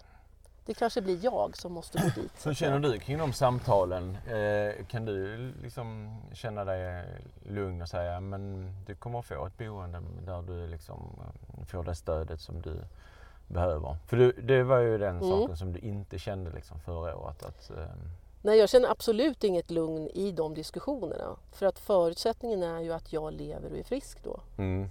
Det 0.69 0.75
kanske 0.75 1.01
blir 1.01 1.19
jag 1.25 1.57
som 1.57 1.73
måste 1.73 1.97
gå 1.97 2.21
dit. 2.21 2.45
Hur 2.45 2.53
känner 2.53 2.79
du 2.79 2.99
kring 2.99 3.17
de 3.17 3.33
samtalen? 3.33 4.17
Eh, 4.27 4.85
kan 4.85 5.05
du 5.05 5.37
liksom 5.63 6.17
känna 6.33 6.65
dig 6.65 7.05
lugn 7.43 7.81
och 7.81 7.89
säga 7.89 8.19
men 8.19 8.71
du 8.85 8.95
kommer 8.95 9.19
att 9.19 9.25
få 9.25 9.45
ett 9.45 9.57
boende 9.57 10.01
där 10.25 10.41
du 10.41 10.67
liksom 10.67 11.19
eh, 11.59 11.65
får 11.65 11.83
det 11.83 11.95
stödet 11.95 12.41
som 12.41 12.61
du 12.61 12.81
behöver? 13.47 13.97
För 14.07 14.17
du, 14.17 14.31
det 14.31 14.63
var 14.63 14.79
ju 14.79 14.97
den 14.97 15.17
Mm. 15.17 15.29
saken 15.29 15.57
som 15.57 15.73
du 15.73 15.79
inte 15.79 16.19
kände 16.19 16.51
liksom 16.51 16.79
förra 16.79 17.15
året. 17.17 17.43
Att, 17.43 17.69
eh, 17.69 17.85
Nej, 18.41 18.59
jag 18.59 18.69
känner 18.69 18.89
absolut 18.89 19.43
inget 19.43 19.71
lugn 19.71 20.07
i 20.13 20.31
de 20.31 20.53
diskussionerna. 20.53 21.35
För 21.51 21.65
att 21.65 21.79
förutsättningen 21.79 22.63
är 22.63 22.79
ju 22.81 22.93
att 22.93 23.13
jag 23.13 23.33
lever 23.33 23.71
och 23.71 23.77
är 23.77 23.83
frisk 23.83 24.23
då. 24.23 24.39
mm, 24.57 24.89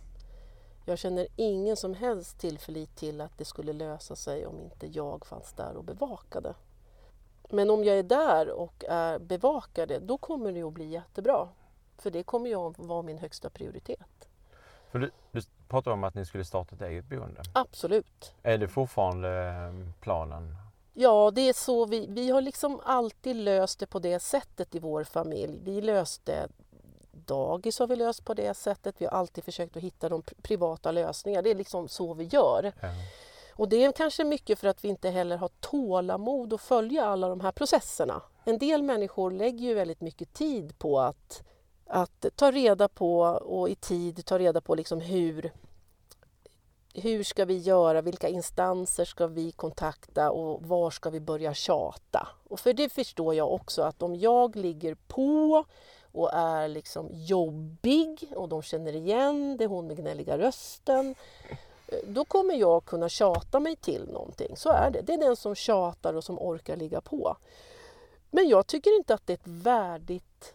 Jag 0.89 0.99
känner 0.99 1.27
ingen 1.37 1.77
som 1.77 1.95
helst 1.95 2.39
tillförlit 2.39 2.97
till 2.97 3.21
att 3.21 3.39
det 3.39 3.45
skulle 3.45 3.73
lösa 3.73 4.17
sig 4.17 4.47
om 4.47 4.61
inte 4.61 4.87
jag 4.87 5.27
fanns 5.27 5.53
där 5.53 5.77
och 5.77 5.85
bevakade. 5.85 6.55
Men 7.51 7.71
om 7.71 7.85
jag 7.85 7.99
är 7.99 8.03
där 8.03 8.51
och 8.51 8.85
är 8.89 9.19
bevakade, 9.19 9.99
då 9.99 10.19
kommer 10.19 10.53
det 10.53 10.63
att 10.63 10.73
bli 10.73 10.85
jättebra. 10.85 11.49
För 11.99 12.11
det 12.11 12.23
kommer 12.23 12.49
ju 12.49 12.55
att 12.55 12.79
vara 12.79 13.03
min 13.03 13.19
högsta 13.19 13.51
prioritet. 13.51 14.29
för 14.91 14.99
du, 14.99 15.11
du 15.33 15.41
pratade 15.69 15.95
om 15.95 16.05
att 16.05 16.15
ni 16.15 16.25
skulle 16.25 16.45
starta 16.45 16.75
ett 16.75 16.83
eget 16.83 17.05
boende. 17.05 17.43
Absolut. 17.53 18.35
Är 18.43 18.59
det 18.59 18.69
fortfarande 18.69 19.29
eh, 19.29 20.01
planen? 20.01 20.57
Ja, 20.95 21.31
det 21.31 21.41
är 21.41 21.53
så 21.53 21.87
vi, 21.87 22.07
vi 22.09 22.31
har 22.31 22.41
liksom 22.41 22.81
alltid 22.85 23.37
löst 23.37 23.79
det 23.79 23.87
på 23.87 23.99
det 23.99 24.21
sättet 24.21 24.75
i 24.75 24.79
vår 24.79 25.05
familj. 25.05 25.61
Vi 25.63 25.81
löste 25.81 26.49
dagis 27.19 27.79
har 27.79 27.87
vi 27.87 27.97
löst 27.97 28.25
på 28.25 28.35
det 28.35 28.55
sättet. 28.55 28.95
Vi 28.99 29.05
har 29.05 29.13
alltid 29.13 29.45
försökt 29.45 29.77
att 29.77 29.83
hitta 29.83 30.09
de 30.09 30.23
pri- 30.23 30.43
privata 30.43 30.93
lösningar. 30.93 31.43
Det 31.43 31.51
är 31.51 31.55
liksom 31.55 31.89
så 31.89 32.15
vi 32.15 32.25
gör. 32.25 32.73
Ja. 32.81 32.89
Och 33.55 33.69
det 33.69 33.85
är 33.85 33.93
kanske 33.93 34.25
mycket 34.25 34.59
för 34.59 34.69
att 34.69 34.85
vi 34.85 34.89
inte 34.89 35.11
heller 35.11 35.37
har 35.37 35.51
tålamod 35.61 36.53
att 36.53 36.61
följa 36.61 37.05
alla 37.05 37.29
de 37.29 37.41
här 37.41 37.53
processerna. 37.53 38.23
En 38.45 38.59
del 38.59 38.83
människor 38.83 39.31
lägger 39.31 39.65
ju 39.65 39.75
väldigt 39.75 40.01
mycket 40.01 40.33
tid 40.33 40.79
på 40.79 41.01
att, 41.01 41.43
att 41.87 42.27
ta 42.37 42.51
reda 42.51 42.89
på 42.89 43.21
och 43.43 43.69
i 43.69 43.75
tid 43.75 44.27
ta 44.27 44.39
reda 44.39 44.61
på 44.61 44.75
liksom 44.75 45.01
hur, 45.01 45.53
hur 46.95 47.25
ska 47.25 47.45
vi 47.45 47.57
göra, 47.59 48.01
vilka 48.03 48.29
instanser 48.29 49.05
ska 49.05 49.27
vi 49.27 49.53
kontakta 49.53 50.31
och 50.31 50.63
var 50.63 50.91
ska 50.91 51.11
vi 51.11 51.21
börja 51.21 51.55
tjata? 51.55 52.29
Och 52.49 52.61
för 52.61 52.73
det 52.73 52.93
förstår 52.93 53.35
jag 53.35 53.53
också 53.53 53.83
att 53.83 54.03
om 54.03 54.17
jag 54.17 54.57
ligger 54.57 54.95
på 54.95 55.65
och 56.13 56.33
är 56.33 56.69
liksom 56.69 57.09
jobbig 57.13 58.33
och 58.37 58.49
de 58.49 58.63
känner 58.63 58.97
igen 58.97 59.57
det, 59.57 59.67
hon 59.67 59.87
med 59.87 59.97
gnälliga 59.97 60.39
rösten 60.39 61.15
eh, 61.89 61.99
då 62.07 62.25
kommer 62.25 62.55
jag 62.55 62.85
kunna 62.85 63.09
tjata 63.09 63.61
mig 63.61 63.77
till 63.77 64.09
någonting. 64.13 64.57
Så 64.57 64.71
är 64.71 64.91
det. 64.91 65.01
Det 65.03 65.13
är 65.15 65.19
den 65.19 65.37
som 65.37 65.55
tjatar 65.55 66.15
och 66.15 66.25
som 66.25 66.39
orkar 66.39 66.77
ligga 66.77 67.01
på. 67.01 67.37
Men 68.31 68.49
jag 68.49 68.67
tycker 68.67 68.97
inte 68.97 69.15
att 69.15 69.27
det 69.27 69.33
är 69.33 69.35
ett 69.37 69.47
värdigt, 69.47 70.55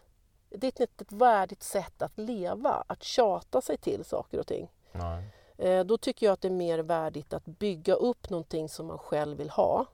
det 0.50 0.66
är 0.66 0.82
inte 0.82 1.04
ett 1.04 1.12
värdigt 1.12 1.62
sätt 1.62 2.02
att 2.02 2.18
leva, 2.18 2.84
att 2.86 3.02
tjata 3.02 3.60
sig 3.60 3.76
till 3.76 4.04
saker 4.04 4.40
och 4.40 4.46
ting. 4.46 4.68
Nej. 4.92 5.24
Eh, 5.58 5.84
Då 5.84 5.98
tycker 5.98 6.26
jag 6.26 6.32
att 6.32 6.40
det 6.40 6.48
är 6.48 6.52
mer 6.52 6.78
värdigt 6.78 7.32
att 7.32 7.44
bygga 7.44 7.94
upp 7.94 8.30
någonting 8.30 8.68
som 8.68 8.86
man 8.86 8.98
själv 8.98 9.38
vill 9.38 9.50
ha 9.50 9.86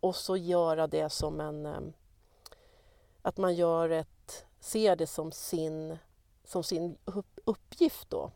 och 0.00 0.16
så 0.16 0.36
göra 0.36 0.86
det 0.86 1.10
som 1.10 1.40
en... 1.40 1.66
eh, 1.66 1.80
Att 3.22 3.36
man 3.36 3.54
gör 3.54 3.90
ett, 3.90 4.08
ser 4.60 4.96
det 4.96 5.06
som 5.06 5.32
sin, 5.32 5.98
som 6.44 6.62
sin 6.62 6.96
uppgift 7.44 8.10
då. 8.10 8.30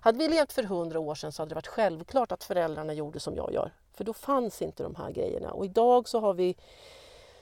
Hade 0.00 0.18
vi 0.18 0.28
levt 0.28 0.52
för 0.52 0.62
hundra 0.62 1.00
år 1.00 1.14
sedan 1.14 1.32
så 1.32 1.42
hade 1.42 1.50
det 1.50 1.54
varit 1.54 1.66
självklart 1.66 2.32
att 2.32 2.44
föräldrarna 2.44 2.92
gjorde 2.92 3.20
som 3.20 3.36
jag 3.36 3.52
gör. 3.52 3.72
För 3.92 4.04
då 4.04 4.12
fanns 4.12 4.62
inte 4.62 4.82
de 4.82 4.94
här 4.94 5.12
grejerna. 5.12 5.52
Och 5.52 5.64
idag 5.64 6.08
så 6.08 6.20
har 6.20 6.34
vi 6.34 6.56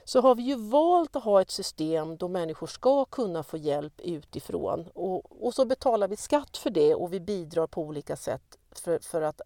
så 0.03 0.21
har 0.21 0.35
vi 0.35 0.43
ju 0.43 0.55
valt 0.55 1.15
att 1.15 1.23
ha 1.23 1.41
ett 1.41 1.51
system 1.51 2.17
då 2.17 2.27
människor 2.27 2.67
ska 2.67 3.05
kunna 3.05 3.43
få 3.43 3.57
hjälp 3.57 4.01
utifrån. 4.01 4.87
Och, 4.93 5.45
och 5.45 5.53
så 5.53 5.65
betalar 5.65 6.07
vi 6.07 6.15
skatt 6.15 6.57
för 6.57 6.69
det 6.69 6.95
och 6.95 7.13
vi 7.13 7.19
bidrar 7.19 7.67
på 7.67 7.81
olika 7.81 8.15
sätt 8.15 8.57
för, 8.71 8.99
för, 8.99 9.21
att, 9.21 9.41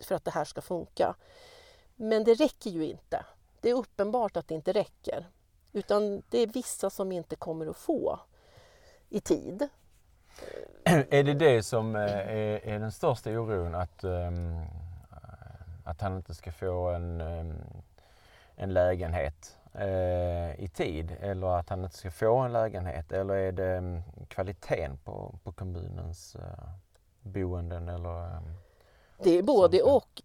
för 0.00 0.14
att 0.14 0.24
det 0.24 0.30
här 0.30 0.44
ska 0.44 0.60
funka. 0.60 1.14
Men 1.96 2.24
det 2.24 2.34
räcker 2.34 2.70
ju 2.70 2.84
inte. 2.84 3.24
Det 3.60 3.70
är 3.70 3.74
uppenbart 3.74 4.36
att 4.36 4.48
det 4.48 4.54
inte 4.54 4.72
räcker. 4.72 5.30
Utan 5.72 6.22
det 6.28 6.38
är 6.38 6.46
vissa 6.46 6.90
som 6.90 7.12
inte 7.12 7.36
kommer 7.36 7.66
att 7.66 7.76
få 7.76 8.20
i 9.08 9.20
tid. 9.20 9.68
Är 10.84 11.24
det 11.24 11.34
det 11.34 11.62
som 11.62 11.96
eh, 11.96 12.02
är, 12.02 12.66
är 12.66 12.78
den 12.78 12.92
största 12.92 13.30
oron? 13.30 13.74
Att, 13.74 14.04
ehm, 14.04 14.64
att 15.84 16.00
han 16.00 16.16
inte 16.16 16.34
ska 16.34 16.52
få 16.52 16.88
en, 16.88 17.20
ehm, 17.20 17.62
en 18.56 18.72
lägenhet 18.72 19.58
eh, 19.74 20.60
i 20.60 20.70
tid 20.74 21.16
eller 21.20 21.46
att 21.46 21.68
han 21.68 21.84
inte 21.84 21.96
ska 21.96 22.10
få 22.10 22.36
en 22.36 22.52
lägenhet? 22.52 23.12
Eller 23.12 23.34
är 23.34 23.52
det 23.52 23.76
ehm, 23.76 24.02
kvaliteten 24.28 24.98
på, 25.04 25.38
på 25.42 25.52
kommunens 25.52 26.36
eh, 26.36 26.68
boenden? 27.20 27.88
Eller, 27.88 28.40
Det 29.22 29.38
är 29.38 29.42
både 29.42 29.82
och. 29.82 30.22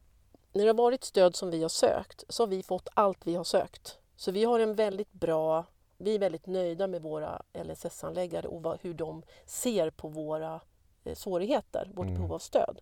När 0.53 0.61
det 0.63 0.69
har 0.69 0.73
varit 0.73 1.03
stöd 1.03 1.35
som 1.35 1.51
vi 1.51 1.61
har 1.61 1.69
sökt 1.69 2.23
så 2.29 2.43
har 2.43 2.47
vi 2.47 2.63
fått 2.63 2.87
allt 2.93 3.27
vi 3.27 3.35
har 3.35 3.43
sökt. 3.43 3.99
Så 4.15 4.31
vi 4.31 4.43
har 4.43 4.59
en 4.59 4.73
väldigt 4.75 5.13
bra, 5.13 5.65
vi 5.97 6.15
är 6.15 6.19
väldigt 6.19 6.45
nöjda 6.47 6.87
med 6.87 7.01
våra 7.01 7.41
LSS-handläggare 7.53 8.47
och 8.47 8.63
vad, 8.63 8.79
hur 8.81 8.93
de 8.93 9.23
ser 9.45 9.89
på 9.89 10.07
våra 10.07 10.59
eh, 11.03 11.15
svårigheter, 11.15 11.91
vårt 11.93 12.05
Mm. 12.05 12.15
behov 12.15 12.33
av 12.33 12.39
stöd. 12.39 12.79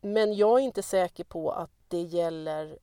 Men 0.00 0.34
jag 0.34 0.58
är 0.60 0.64
inte 0.64 0.82
säker 0.82 1.24
på 1.24 1.50
att 1.50 1.70
det 1.88 2.00
gäller 2.02 2.78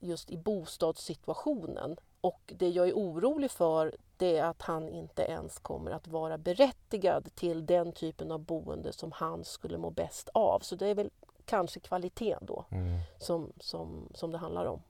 just 0.00 0.30
i 0.30 0.36
bostadssituationen. 0.36 1.96
Och 2.20 2.52
det 2.56 2.68
jag 2.68 2.88
är 2.88 2.92
orolig 2.92 3.50
för 3.50 3.96
det 4.16 4.36
är 4.38 4.44
att 4.44 4.62
han 4.62 4.88
inte 4.88 5.22
ens 5.22 5.58
kommer 5.58 5.90
att 5.90 6.08
vara 6.08 6.38
berättigad 6.38 7.34
till 7.34 7.66
den 7.66 7.92
typen 7.92 8.32
av 8.32 8.38
boende 8.38 8.92
som 8.92 9.12
han 9.12 9.44
skulle 9.44 9.78
må 9.78 9.90
bäst 9.90 10.28
av. 10.34 10.60
Så 10.60 10.76
det 10.76 10.86
är 10.86 10.94
väl 10.94 11.10
kanske 11.44 11.80
kvaliteten 11.80 12.46
då 12.46 12.64
mm, 12.70 13.00
som, 13.18 13.52
som, 13.60 14.08
som 14.14 14.32
det 14.32 14.38
handlar 14.38 14.64
om. 14.66 14.82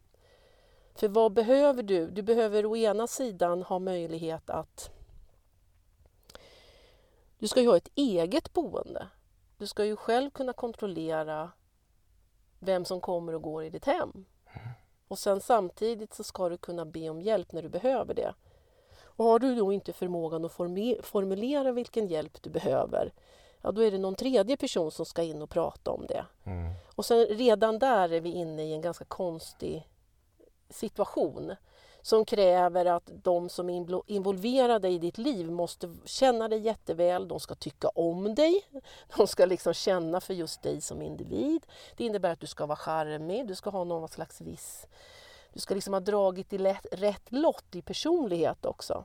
För 0.94 1.08
vad 1.08 1.32
behöver 1.32 1.82
du? 1.82 2.10
Du 2.10 2.22
behöver 2.22 2.66
å 2.66 2.76
ena 2.76 3.06
sidan 3.06 3.62
ha 3.62 3.78
möjlighet 3.78 4.50
att... 4.50 4.90
Du 7.38 7.48
ska 7.48 7.60
ju 7.60 7.68
ha 7.68 7.76
ett 7.76 7.90
eget 7.94 8.52
boende. 8.52 9.08
Du 9.58 9.66
ska 9.66 9.84
ju 9.84 9.96
själv 9.96 10.30
kunna 10.30 10.52
kontrollera 10.52 11.50
vem 12.58 12.84
som 12.84 13.00
kommer 13.00 13.34
och 13.34 13.42
går 13.42 13.64
i 13.64 13.70
ditt 13.70 13.84
hem. 13.84 14.24
Och 15.08 15.18
sen 15.18 15.40
samtidigt 15.40 16.14
så 16.14 16.24
ska 16.24 16.48
du 16.48 16.56
kunna 16.56 16.84
be 16.84 17.08
om 17.08 17.20
hjälp 17.20 17.52
när 17.52 17.62
du 17.62 17.68
behöver 17.68 18.14
det. 18.14 18.34
Och 19.04 19.24
har 19.24 19.38
du 19.38 19.54
då 19.54 19.72
inte 19.72 19.92
förmågan 19.92 20.44
att 20.44 20.52
formulera 21.02 21.72
vilken 21.72 22.06
hjälp 22.06 22.42
du 22.42 22.50
behöver, 22.50 23.12
ja 23.62 23.72
då 23.72 23.80
är 23.80 23.90
det 23.90 23.98
någon 23.98 24.14
tredje 24.14 24.56
person 24.56 24.90
som 24.90 25.06
ska 25.06 25.22
in 25.22 25.42
och 25.42 25.50
prata 25.50 25.90
om 25.90 26.06
det. 26.06 26.26
mm, 26.44 26.72
Och 26.94 27.04
sen 27.04 27.26
redan 27.26 27.78
där 27.78 28.12
är 28.12 28.20
vi 28.20 28.30
inne 28.30 28.64
i 28.64 28.72
en 28.72 28.80
ganska 28.80 29.04
konstig 29.04 29.88
situation 30.74 31.54
som 32.02 32.24
kräver 32.24 32.86
att 32.86 33.10
de 33.22 33.48
som 33.48 33.70
är 33.70 34.10
involverade 34.10 34.88
i 34.88 34.98
ditt 34.98 35.18
liv 35.18 35.50
måste 35.50 35.96
känna 36.04 36.48
dig 36.48 36.58
jätteväl, 36.58 37.28
de 37.28 37.40
ska 37.40 37.54
tycka 37.54 37.88
om 37.88 38.34
dig, 38.34 38.62
de 39.16 39.26
ska 39.26 39.44
liksom 39.44 39.74
känna 39.74 40.20
för 40.20 40.34
just 40.34 40.62
dig 40.62 40.80
som 40.80 41.02
individ. 41.02 41.66
Det 41.96 42.04
innebär 42.04 42.32
att 42.32 42.40
du 42.40 42.46
ska 42.46 42.66
vara 42.66 42.76
charmig, 42.76 43.46
du 43.46 43.54
ska 43.54 43.70
ha 43.70 43.84
någon 43.84 44.08
slags 44.08 44.40
viss... 44.40 44.86
Du 45.52 45.60
ska 45.60 45.74
liksom 45.74 45.92
ha 45.92 46.00
dragit 46.00 46.52
i 46.52 46.58
lätt, 46.58 46.86
rätt 46.92 47.32
lott 47.32 47.74
i 47.74 47.82
personlighet 47.82 48.64
också. 48.64 49.04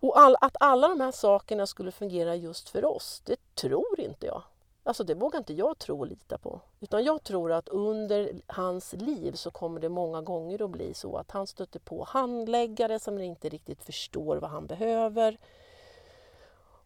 Och 0.00 0.18
all, 0.18 0.36
att 0.40 0.56
alla 0.60 0.88
de 0.88 1.00
här 1.00 1.12
sakerna 1.12 1.66
skulle 1.66 1.92
fungera 1.92 2.34
just 2.34 2.68
för 2.68 2.84
oss, 2.84 3.22
det 3.24 3.54
tror 3.54 4.00
inte 4.00 4.26
jag. 4.26 4.42
Alltså 4.88 5.04
det 5.04 5.14
vågar 5.14 5.38
inte 5.38 5.52
jag 5.52 5.78
tro 5.78 6.00
och 6.00 6.06
lita 6.06 6.38
på. 6.38 6.60
Utan 6.80 7.04
jag 7.04 7.22
tror 7.22 7.52
att 7.52 7.68
under 7.68 8.32
hans 8.46 8.92
liv 8.92 9.32
så 9.32 9.50
kommer 9.50 9.80
det 9.80 9.88
många 9.88 10.22
gånger 10.22 10.64
att 10.64 10.70
bli 10.70 10.94
så 10.94 11.16
att 11.16 11.30
han 11.30 11.46
stöter 11.46 11.80
på 11.80 12.04
handläggare 12.04 12.98
som 12.98 13.18
inte 13.18 13.48
riktigt 13.48 13.82
förstår 13.82 14.36
vad 14.36 14.50
han 14.50 14.66
behöver. 14.66 15.38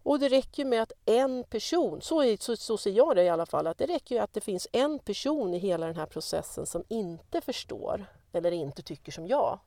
Och 0.03 0.19
det 0.19 0.29
räcker 0.29 0.63
ju 0.63 0.69
med 0.69 0.83
att 0.83 0.93
en 1.05 1.45
person, 1.45 2.01
så, 2.01 2.23
är, 2.23 2.37
så, 2.37 2.57
så 2.57 2.79
ser 2.79 2.91
jag 2.91 3.17
det 3.17 3.23
i 3.23 3.29
alla 3.29 3.47
fall, 3.47 3.67
att 3.67 3.79
det 3.79 3.87
räcker 3.87 4.15
ju 4.15 4.21
att 4.21 4.33
det 4.33 4.41
finns 4.41 4.69
en 4.73 4.99
person 4.99 5.55
i 5.55 5.59
hela 5.59 5.87
den 5.87 5.97
här 5.97 6.07
processen 6.07 6.67
som 6.67 6.85
inte 6.89 7.41
förstår 7.41 8.07
eller 8.33 8.53
inte 8.53 8.83
tycker 8.83 9.13
som 9.13 9.27
jag. 9.27 9.59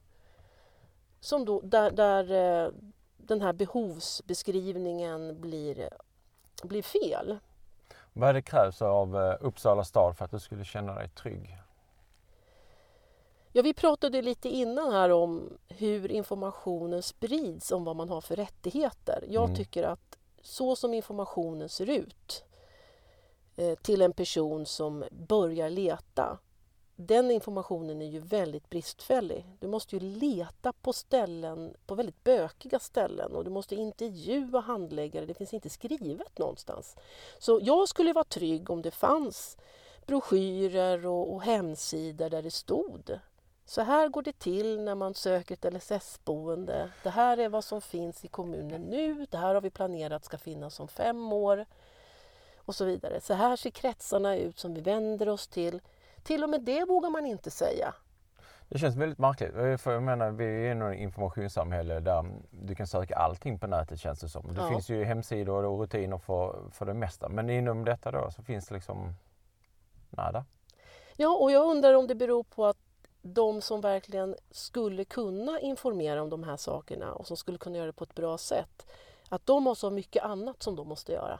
Som 1.20 1.46
då, 1.46 1.62
där, 1.62 1.92
där 1.92 2.32
eh, 2.32 2.72
den 3.18 3.42
här 3.42 3.54
behovsbeskrivningen 3.54 5.42
blir, 5.42 5.89
blir 6.63 6.84
fel. 6.84 7.39
Vad 8.17 8.36
det 8.36 8.41
krävs 8.41 8.81
av 8.81 9.17
eh, 9.17 9.36
Uppsala 9.41 9.84
stad 9.84 10.17
för 10.17 10.25
att 10.25 10.31
du 10.31 10.39
skulle 10.39 10.65
känna 10.65 10.93
dig 10.93 11.10
trygg? 11.10 11.57
Ja, 13.51 13.62
vi 13.62 13.74
pratade 13.74 14.22
lite 14.22 14.50
innan 14.50 14.91
här 14.91 15.10
om 15.12 15.57
hur 15.67 16.12
informationen 16.12 17.03
sprids 17.03 17.72
om 17.72 17.84
vad 17.84 17.95
man 17.95 18.10
har 18.10 18.22
för 18.22 18.36
rättigheter. 18.36 19.24
Jag 19.29 19.43
mm. 19.43 19.55
tycker 19.55 19.84
att 19.84 20.17
så 20.41 20.75
som 20.75 20.93
informationen 20.93 21.69
ser 21.69 21.89
ut 21.89 22.45
eh, 23.55 23.75
till 23.75 24.01
en 24.01 24.13
person 24.13 24.65
som 24.65 25.03
börjar 25.12 25.69
leta 25.69 26.38
den 26.96 27.32
informationen 27.32 28.02
är 28.02 28.10
ju 28.10 28.20
väldigt 28.20 28.70
bristfällig. 28.70 29.46
Du 29.60 29.68
måste 29.68 29.96
ju 29.96 30.00
leta 30.00 30.74
på 30.74 30.94
ställen, 30.94 31.74
på 31.86 31.96
väldigt 31.96 32.24
bökiga 32.24 32.80
ställen 32.80 33.36
och 33.36 33.44
du 33.44 33.50
måste 33.50 33.75
intervjua 33.75 34.60
handläggare. 34.60 35.25
Det 35.25 35.34
finns 35.34 35.54
inte 35.54 35.70
skrivet 35.70 36.38
någonstans. 36.40 36.96
Så 37.40 37.60
jag 37.64 37.90
skulle 37.90 38.14
vara 38.14 38.24
trygg 38.24 38.70
om 38.70 38.82
det 38.82 38.92
fanns 38.92 39.58
broschyrer 40.06 41.06
och, 41.06 41.34
och 41.34 41.44
hemsidor 41.44 42.30
där 42.30 42.42
det 42.42 42.52
stod 42.52 43.20
så 43.68 43.82
här 43.82 44.10
går 44.10 44.22
det 44.22 44.40
till 44.40 44.82
när 44.82 44.96
man 44.96 45.14
söker 45.14 45.54
ett 45.54 45.74
LSS-boende. 45.74 46.90
Det 47.04 47.10
här 47.10 47.38
är 47.38 47.50
vad 47.50 47.64
som 47.64 47.82
finns 47.82 48.25
i 48.25 48.28
kommunen 48.28 48.82
nu. 48.82 49.25
Det 49.30 49.38
här 49.38 49.54
har 49.54 49.62
vi 49.62 49.70
planerat 49.70 50.25
ska 50.25 50.38
finnas 50.38 50.80
om 50.80 50.88
fem 50.88 51.34
år. 51.34 51.66
Och 52.58 52.75
så 52.75 52.86
vidare. 52.86 53.22
Så 53.22 53.34
här 53.34 53.56
ser 53.56 53.70
kretsarna 53.70 54.38
ut 54.38 54.60
som 54.60 54.74
vi 54.74 54.82
vänder 54.82 55.30
oss 55.30 55.48
till. 55.48 55.82
Till 56.25 56.44
och 56.44 56.50
med 56.50 56.62
det 56.62 56.86
vågar 56.86 57.10
man 57.10 57.25
inte 57.25 57.51
säga. 57.51 57.94
Det 58.70 58.79
känns 58.79 58.96
väldigt 58.96 59.20
märkligt. 59.20 59.82
För 59.82 59.91
jag 59.91 60.03
menar, 60.03 60.32
vi 60.32 60.46
är 60.46 60.91
i 60.91 60.94
ett 60.94 61.00
informationssamhälle 61.00 62.00
där 62.00 62.25
du 62.51 62.75
kan 62.75 62.88
söka 62.88 63.15
allting 63.15 63.60
på 63.60 63.67
nätet 63.67 64.00
känns 64.00 64.20
det 64.20 64.29
som. 64.29 64.53
Det 64.53 64.62
ja. 64.62 64.70
finns 64.70 64.89
ju 64.89 65.03
hemsidor 65.03 65.65
och 65.65 65.79
rutiner 65.79 66.17
för, 66.17 66.70
för 66.72 66.86
det 66.86 66.94
mesta. 66.94 67.29
Men 67.29 67.50
inom 67.50 67.86
detta 67.86 68.12
då 68.12 68.32
så 68.32 68.44
finns 68.44 68.67
det 68.67 68.75
liksom 68.75 69.13
nada. 70.10 70.46
Ja, 71.15 71.38
och 71.41 71.51
jag 71.51 71.65
undrar 71.65 71.94
om 71.94 72.08
det 72.08 72.15
beror 72.15 72.44
på 72.44 72.65
att 72.65 72.77
de 73.22 73.62
som 73.62 73.82
verkligen 73.82 74.36
skulle 74.51 75.05
kunna 75.05 75.60
informera 75.60 76.22
om 76.22 76.29
de 76.29 76.44
här 76.44 76.58
sakerna 76.58 77.13
och 77.13 77.27
som 77.27 77.38
skulle 77.38 77.58
kunna 77.58 77.77
göra 77.77 77.88
det 77.88 77.94
på 77.94 78.03
ett 78.03 78.15
bra 78.15 78.38
sätt, 78.38 78.86
att 79.29 79.46
de 79.46 79.65
har 79.65 79.75
så 79.75 79.89
mycket 79.89 80.24
annat 80.24 80.63
som 80.63 80.75
de 80.75 80.88
måste 80.88 81.12
göra. 81.12 81.39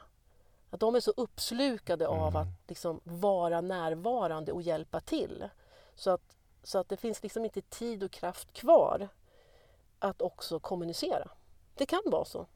Att 0.70 0.80
de 0.80 0.94
är 0.94 1.00
så 1.00 1.12
uppslukade 1.16 2.04
mm. 2.04 2.18
av 2.18 2.36
att 2.36 2.48
liksom 2.68 3.00
vara 3.04 3.60
närvarande 3.60 4.52
och 4.52 4.62
hjälpa 4.62 5.00
till. 5.00 5.48
Så 5.94 6.10
att, 6.10 6.36
så 6.62 6.78
att 6.78 6.88
det 6.88 6.96
finns 6.96 7.22
liksom 7.22 7.44
inte 7.44 7.60
tid 7.60 8.02
och 8.02 8.10
kraft 8.10 8.52
kvar 8.52 9.08
att 9.98 10.22
också 10.22 10.60
kommunicera. 10.60 11.28
Det 11.74 11.86
kan 11.86 12.02
vara 12.04 12.24
så. 12.24 12.46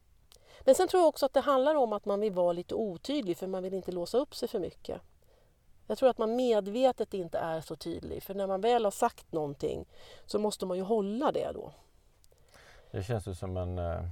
Men 0.60 0.74
sen 0.74 0.88
tror 0.88 1.00
jag 1.00 1.08
också 1.08 1.26
att 1.26 1.32
det 1.32 1.40
handlar 1.40 1.74
om 1.74 1.92
att 1.92 2.04
man 2.04 2.20
vill 2.20 2.32
vara 2.32 2.52
lite 2.52 2.74
otydlig 2.74 3.36
för 3.36 3.46
man 3.46 3.62
vill 3.62 3.74
inte 3.74 3.92
låsa 3.92 4.18
upp 4.18 4.34
sig 4.34 4.48
för 4.48 4.58
mycket. 4.58 5.00
Jag 5.86 5.98
tror 5.98 6.10
att 6.10 6.18
man 6.18 6.36
medvetet 6.36 7.14
inte 7.14 7.38
är 7.38 7.60
så 7.60 7.76
tydlig 7.76 8.22
för 8.22 8.34
när 8.34 8.46
man 8.46 8.60
väl 8.60 8.84
har 8.84 8.90
sagt 8.90 9.32
någonting 9.32 9.86
så 10.26 10.38
måste 10.38 10.66
man 10.66 10.76
ju 10.76 10.82
hålla 10.82 11.32
det 11.32 11.52
då. 11.52 11.72
Det 12.90 13.02
känns 13.02 13.26
ju 13.26 13.34
som 13.34 13.56
en 13.56 13.78
eh, 13.78 14.02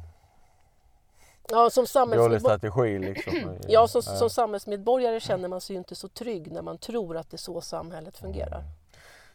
ja, 1.51 1.71
som 1.71 1.87
strategi. 1.87 2.99
Liksom. 2.99 3.59
ja, 3.69 3.89
som, 3.89 4.03
som 4.03 4.31
samhällsmedborgare 4.31 5.21
känner 5.21 5.49
man 5.49 5.61
sig 5.61 5.75
ju 5.75 5.79
inte 5.79 5.95
så 5.95 6.09
trygg 6.09 6.53
när 6.53 6.63
man 6.63 6.79
tror 6.79 7.17
att 7.17 7.31
det 7.31 7.35
är 7.35 7.39
så 7.39 7.61
samhället 7.61 8.19
fungerar. 8.19 8.59
Mm. 8.59 8.71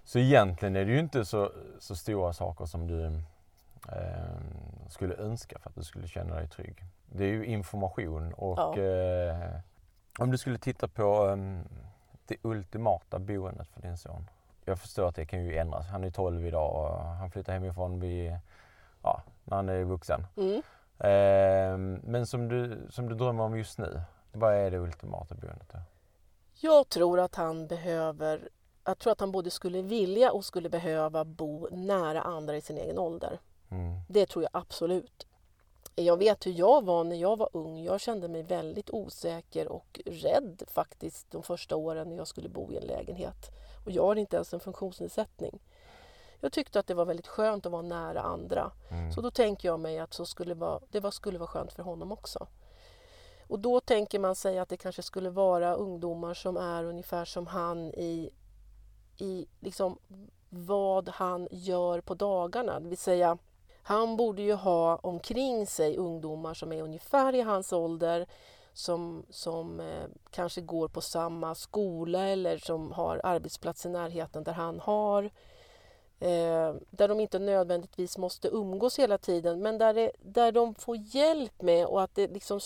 Så 0.04 0.20
egentligen 0.20 0.76
är 0.76 0.86
det 0.86 0.92
ju 0.92 1.00
inte 1.00 1.26
så, 1.26 1.52
så 1.80 1.96
stora 1.96 2.34
saker 2.34 2.66
som 2.66 2.88
du 2.88 3.06
eh, 3.06 4.90
skulle 4.90 5.16
önska 5.16 5.60
för 5.60 5.70
att 5.70 5.76
du 5.76 5.84
skulle 5.84 6.08
känna 6.08 6.36
dig 6.36 6.48
trygg. 6.48 6.84
Det 7.06 7.24
är 7.24 7.30
ju 7.30 7.46
information 7.46 8.34
och 8.34 8.58
ja. 8.58 8.78
eh, 8.78 9.60
om 10.20 10.32
du 10.32 10.38
skulle 10.38 10.58
titta 10.58 10.88
på 10.88 11.26
um, 11.26 11.64
det 12.26 12.36
ultimata 12.42 13.20
boendet 13.20 13.68
för 13.68 13.82
din 13.82 13.98
son? 13.98 14.30
Jag 14.66 14.80
förstår 14.80 15.08
att 15.10 15.16
det 15.16 15.26
kan 15.26 15.44
ju 15.44 15.58
ändras. 15.58 15.88
Han 15.88 16.04
är 16.04 16.12
12 16.12 16.46
idag 16.48 16.76
och 16.76 17.00
han 17.00 17.32
flyttar 17.32 17.54
hemifrån 17.54 18.00
vid, 18.00 18.38
ja, 19.04 19.22
när 19.44 19.56
han 19.56 19.70
är 19.70 19.84
vuxen. 19.84 20.28
Mm. 20.38 20.62
Eh, 21.04 21.78
men 22.04 22.28
som 22.28 22.48
du, 22.48 22.88
som 22.90 23.10
du 23.10 23.16
drömmer 23.16 23.44
om 23.44 23.58
just 23.58 23.78
nu, 23.78 24.02
vad 24.32 24.54
är 24.54 24.72
det 24.72 24.78
ultimata 24.78 25.36
boendet? 25.36 25.70
Då? 25.72 25.80
Jag 26.60 26.90
tror 26.90 27.20
att 27.20 27.36
han 27.36 27.68
behöver 27.68 28.50
jag 28.86 29.00
tror 29.00 29.12
att 29.12 29.20
han 29.20 29.32
både 29.32 29.50
skulle 29.50 29.82
vilja 29.82 30.32
och 30.32 30.46
skulle 30.46 30.70
behöva 30.70 31.26
bo 31.26 31.68
nära 31.72 32.22
andra 32.22 32.58
i 32.58 32.62
sin 32.62 32.78
egen 32.78 33.00
ålder. 33.00 33.40
Mm. 33.72 34.00
Det 34.10 34.26
tror 34.26 34.44
jag 34.44 34.50
absolut. 34.54 35.28
Jag 35.96 36.18
vet 36.18 36.46
hur 36.46 36.52
jag 36.52 36.86
var 36.86 37.04
när 37.04 37.16
jag 37.16 37.38
var 37.38 37.50
ung. 37.54 37.84
Jag 37.84 38.02
kände 38.02 38.28
mig 38.28 38.44
väldigt 38.44 38.90
osäker 38.90 39.68
och 39.68 40.02
rädd 40.06 40.64
faktiskt 40.68 41.32
de 41.32 41.44
första 41.44 41.76
åren 41.76 42.10
när 42.10 42.18
jag 42.18 42.28
skulle 42.28 42.50
bo 42.50 42.72
i 42.72 42.78
en 42.78 42.84
lägenhet. 42.84 43.52
Och 43.86 43.92
jag 43.92 44.04
har 44.04 44.16
inte 44.16 44.36
ens 44.36 44.54
en 44.54 44.60
funktionsnedsättning. 44.60 45.60
Jag 46.44 46.52
tyckte 46.52 46.80
att 46.80 46.88
det 46.88 46.94
var 46.94 47.06
väldigt 47.06 47.28
skönt 47.28 47.66
att 47.66 47.72
vara 47.72 47.82
nära 47.82 48.22
andra. 48.22 48.72
Mm. 48.90 49.12
Så 49.12 49.22
då 49.22 49.32
tänker 49.32 49.68
jag 49.68 49.80
mig 49.80 50.00
att 50.00 50.14
så 50.14 50.26
skulle 50.26 50.54
vara, 50.54 50.80
det 50.92 51.00
var, 51.00 51.12
skulle 51.12 51.40
vara 51.40 51.48
skönt 51.48 51.74
för 51.74 51.84
honom 51.84 52.12
också. 52.12 52.48
Och 53.48 53.60
då 53.60 53.80
tänker 53.80 54.20
man 54.20 54.36
sig 54.36 54.60
att 54.60 54.70
det 54.70 54.78
kanske 54.78 55.02
skulle 55.02 55.30
vara 55.30 55.76
ungdomar 55.76 56.34
som 56.34 56.58
är 56.58 56.84
ungefär 56.84 57.26
som 57.26 57.48
han 57.48 57.94
i, 57.94 58.30
i 59.18 59.48
liksom 59.60 60.00
vad 60.50 61.10
han 61.10 61.48
gör 61.52 62.02
på 62.02 62.14
dagarna. 62.14 62.80
Det 62.80 62.90
vill 62.90 62.98
säga 62.98 63.38
han 63.84 64.18
borde 64.18 64.42
ju 64.42 64.54
ha 64.54 64.96
omkring 64.96 65.68
sig 65.68 65.98
ungdomar 65.98 66.54
som 66.54 66.72
är 66.72 66.82
ungefär 66.82 67.36
i 67.36 67.42
hans 67.42 67.74
ålder 67.74 68.28
som, 68.74 69.26
som 69.30 69.80
eh, 69.80 70.06
kanske 70.32 70.62
går 70.62 70.88
på 70.88 71.02
samma 71.02 71.56
skola 71.56 72.28
eller 72.28 72.58
som 72.58 72.92
har 72.92 73.22
arbetsplats 73.24 73.86
i 73.86 73.90
närheten 73.90 74.44
där 74.44 74.54
han 74.54 74.80
har. 74.80 75.32
Eh, 76.24 76.76
där 76.90 77.08
de 77.08 77.20
inte 77.20 77.40
nödvändigtvis 77.40 78.18
måste 78.18 78.48
umgås 78.48 79.00
hela 79.00 79.18
tiden 79.18 79.62
men 79.62 79.78
där, 79.78 79.94
det, 79.94 80.12
där 80.22 80.52
de 80.52 80.76
får 80.76 80.98
hjälp 80.98 81.62
med 81.62 81.86
och 81.86 82.04
att 82.04 82.16
det, 82.16 82.28
liksom, 82.28 82.60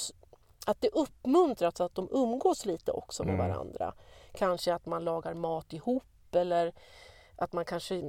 att 0.65 0.81
det 0.81 0.89
uppmuntras 0.89 1.81
att 1.81 1.95
de 1.95 2.09
umgås 2.11 2.65
lite 2.65 2.91
också 2.91 3.23
med 3.23 3.33
mm. 3.33 3.47
varandra. 3.47 3.93
Kanske 4.33 4.73
att 4.73 4.85
man 4.85 5.03
lagar 5.03 5.33
mat 5.33 5.73
ihop 5.73 6.03
eller 6.35 6.73
att 7.35 7.53
man 7.53 7.65
kanske 7.65 8.03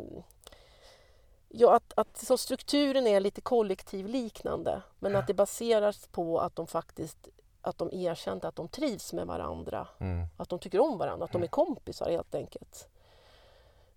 Ja, 1.48 1.76
att, 1.76 1.92
att 1.96 2.16
så 2.18 2.38
strukturen 2.38 3.06
är 3.06 3.20
lite 3.20 3.40
kollektivliknande 3.40 4.82
men 4.98 5.16
att 5.16 5.26
det 5.26 5.34
baseras 5.34 6.06
på 6.06 6.38
att 6.40 6.56
de 6.56 6.66
faktiskt 6.66 7.28
att 7.60 7.78
de 7.78 7.92
erkänt 7.92 8.44
att 8.44 8.56
de 8.56 8.68
trivs 8.68 9.12
med 9.12 9.26
varandra, 9.26 9.88
mm. 9.98 10.26
att 10.36 10.48
de 10.48 10.58
tycker 10.58 10.80
om 10.80 10.98
varandra, 10.98 11.24
att 11.24 11.32
de 11.32 11.42
är 11.42 11.46
kompisar 11.46 12.10
helt 12.10 12.34
enkelt. 12.34 12.88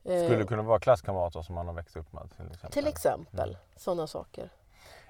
Skulle 0.01 0.35
det 0.35 0.45
kunna 0.45 0.61
vara 0.61 0.79
klasskamrater 0.79 1.41
som 1.41 1.55
man 1.55 1.67
har 1.67 1.73
växt 1.73 1.95
upp 1.95 2.13
med? 2.13 2.29
Till 2.37 2.45
exempel, 2.45 2.71
till 2.71 2.87
exempel 2.87 3.49
mm. 3.49 3.61
sådana 3.75 4.07
saker. 4.07 4.49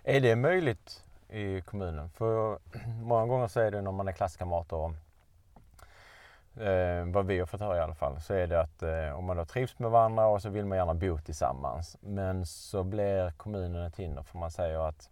Är 0.04 0.22
det 0.22 0.36
möjligt 0.36 1.04
i 1.30 1.62
kommunen? 1.62 2.10
För 2.10 2.60
många 3.04 3.26
gånger 3.26 3.48
så 3.48 3.60
är 3.60 3.72
det 3.72 3.82
när 3.82 3.92
man 3.92 4.08
är 4.08 4.12
klasskamrater 4.12 4.94
eh, 6.56 7.06
vad 7.06 7.26
vi 7.26 7.40
har 7.40 7.46
fått 7.46 7.62
höra 7.62 7.78
i 7.78 7.80
alla 7.80 7.96
fall, 7.96 8.22
så 8.22 8.34
är 8.34 8.48
det 8.48 8.62
att 8.62 8.84
eh, 8.84 9.18
om 9.18 9.26
man 9.26 9.38
då 9.38 9.46
trivs 9.46 9.80
med 9.80 9.92
varandra 9.92 10.28
och 10.28 10.42
så 10.42 10.50
vill 10.50 10.66
man 10.66 10.78
gärna 10.78 10.94
bo 10.94 11.18
tillsammans. 11.18 11.98
Men 12.00 12.46
så 12.46 12.84
blir 12.84 13.32
kommunen 13.32 13.86
ett 13.86 13.96
hinder 13.96 14.24
för 14.24 14.38
man 14.38 14.52
säger 14.52 14.88
att 14.88 15.10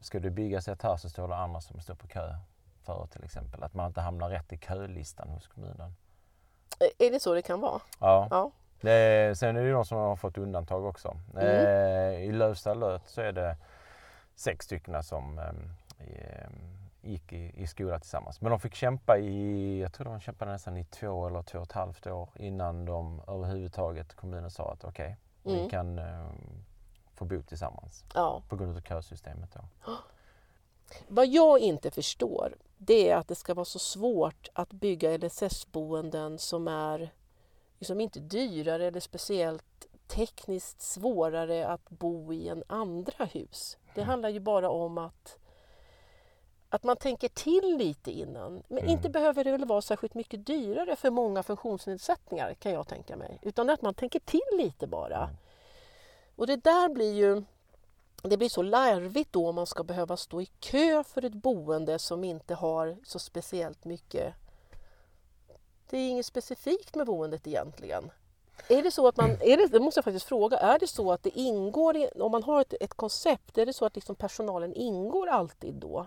ska 0.00 0.20
du 0.20 0.30
byggas 0.30 0.68
ett 0.68 0.82
här 0.82 0.96
så 0.96 1.10
står 1.10 1.28
det 1.28 1.36
andra 1.36 1.60
som 1.60 1.80
står 1.80 1.94
på 1.94 2.08
kö 2.08 2.34
för 2.82 3.06
till 3.06 3.24
exempel. 3.24 3.62
Att 3.62 3.74
man 3.74 3.86
inte 3.86 4.00
hamnar 4.00 4.28
rätt 4.28 4.52
i 4.52 4.58
kölistan 4.58 5.28
hos 5.28 5.48
kommunen. 5.48 5.94
Är 6.98 7.10
det 7.10 7.20
så 7.20 7.34
det 7.34 7.42
kan 7.42 7.60
vara? 7.60 7.80
Ja. 8.00 8.28
ja. 8.30 8.50
Det, 8.82 9.38
sen 9.38 9.56
är 9.56 9.64
det 9.64 9.70
de 9.70 9.84
som 9.84 9.98
har 9.98 10.16
fått 10.16 10.38
undantag 10.38 10.84
också. 10.84 11.16
Mm. 11.36 11.46
Eh, 11.46 12.24
I 12.24 12.32
Lövsta 12.32 12.74
löt 12.74 13.02
så 13.06 13.20
är 13.20 13.32
det 13.32 13.56
sex 14.34 14.64
stycken 14.64 15.02
som 15.02 15.38
eh, 15.38 16.48
gick 17.02 17.32
i, 17.32 17.52
i 17.56 17.66
skola 17.66 17.98
tillsammans. 17.98 18.40
Men 18.40 18.50
de 18.50 18.60
fick 18.60 18.74
kämpa 18.74 19.18
i, 19.18 19.80
jag 19.80 19.92
tror 19.92 20.04
de 20.04 20.20
kämpade 20.20 20.52
nästan 20.52 20.76
i 20.76 20.84
två 20.84 21.26
eller 21.26 21.42
två 21.42 21.58
och 21.58 21.64
ett 21.64 21.72
halvt 21.72 22.06
år 22.06 22.28
innan 22.36 22.84
de 22.84 23.20
överhuvudtaget, 23.28 24.14
kommunen 24.14 24.50
sa 24.50 24.72
att 24.72 24.84
okej, 24.84 25.16
okay, 25.42 25.52
mm. 25.54 25.64
vi 25.64 25.70
kan 25.70 25.98
eh, 25.98 26.30
få 27.14 27.24
bo 27.24 27.42
tillsammans. 27.42 28.04
Ja. 28.14 28.42
På 28.48 28.56
grund 28.56 28.76
av 28.76 28.80
kösystemet 28.80 29.50
då. 29.54 29.92
Vad 31.08 31.26
jag 31.26 31.58
inte 31.58 31.90
förstår, 31.90 32.54
det 32.78 33.10
är 33.10 33.16
att 33.16 33.28
det 33.28 33.34
ska 33.34 33.54
vara 33.54 33.64
så 33.64 33.78
svårt 33.78 34.48
att 34.52 34.72
bygga 34.72 35.18
LSS-boenden 35.18 36.38
som 36.38 36.68
är 36.68 37.10
liksom 37.82 38.00
inte 38.00 38.20
dyrare 38.20 38.86
eller 38.86 39.00
speciellt 39.00 39.86
tekniskt 40.06 40.80
svårare 40.80 41.68
att 41.68 41.90
bo 41.90 42.32
i 42.32 42.48
än 42.48 42.64
andra 42.66 43.24
hus. 43.24 43.76
Det 43.94 44.00
mm. 44.00 44.08
handlar 44.08 44.28
ju 44.28 44.40
bara 44.40 44.70
om 44.70 44.98
att 44.98 45.38
att 46.68 46.84
man 46.84 46.96
tänker 46.96 47.28
till 47.28 47.76
lite 47.78 48.10
innan. 48.10 48.62
Men 48.68 48.78
mm. 48.78 48.90
inte 48.90 49.10
behöver 49.10 49.44
det 49.44 49.52
väl 49.52 49.64
vara 49.64 49.82
särskilt 49.82 50.14
mycket 50.14 50.46
dyrare 50.46 50.96
för 50.96 51.10
många 51.10 51.42
funktionsnedsättningar 51.42 52.54
kan 52.54 52.72
jag 52.72 52.88
tänka 52.88 53.16
mig. 53.16 53.38
Utan 53.42 53.70
att 53.70 53.82
man 53.82 53.94
tänker 53.94 54.20
till 54.20 54.58
lite 54.58 54.86
bara. 54.86 55.22
Mm. 55.22 55.36
Och 56.36 56.46
det 56.46 56.56
där 56.56 56.88
blir 56.88 57.14
ju 57.14 57.42
det 58.22 58.36
blir 58.36 58.48
så 58.48 58.62
larvigt 58.62 59.32
då 59.32 59.48
om 59.48 59.54
man 59.54 59.66
ska 59.66 59.84
behöva 59.84 60.16
stå 60.16 60.40
i 60.40 60.46
kö 60.46 61.04
för 61.04 61.24
ett 61.24 61.34
boende 61.34 61.98
som 61.98 62.24
inte 62.24 62.54
har 62.54 62.96
så 63.04 63.18
speciellt 63.18 63.84
mycket 63.84 64.34
Det 65.92 65.98
är 65.98 66.08
inget 66.10 66.26
specifikt 66.26 66.94
med 66.94 67.06
boendet 67.06 67.46
egentligen. 67.46 68.10
Är 68.68 68.82
det 68.82 68.90
så 68.90 69.08
att 69.08 69.16
man, 69.16 69.30
är 69.30 69.56
det, 69.56 69.66
det 69.66 69.80
måste 69.80 69.98
jag 69.98 70.04
faktiskt 70.04 70.26
fråga, 70.26 70.58
är 70.58 70.78
det 70.78 70.86
så 70.86 71.12
att 71.12 71.22
det 71.22 71.38
ingår, 71.38 71.96
i, 71.96 72.08
om 72.14 72.32
man 72.32 72.42
har 72.42 72.60
ett, 72.60 72.74
ett 72.80 72.94
koncept, 72.94 73.58
är 73.58 73.66
det 73.66 73.72
så 73.72 73.84
att 73.86 73.94
liksom 73.94 74.14
personalen 74.16 74.74
ingår 74.74 75.26
alltid 75.28 75.74
då? 75.74 76.06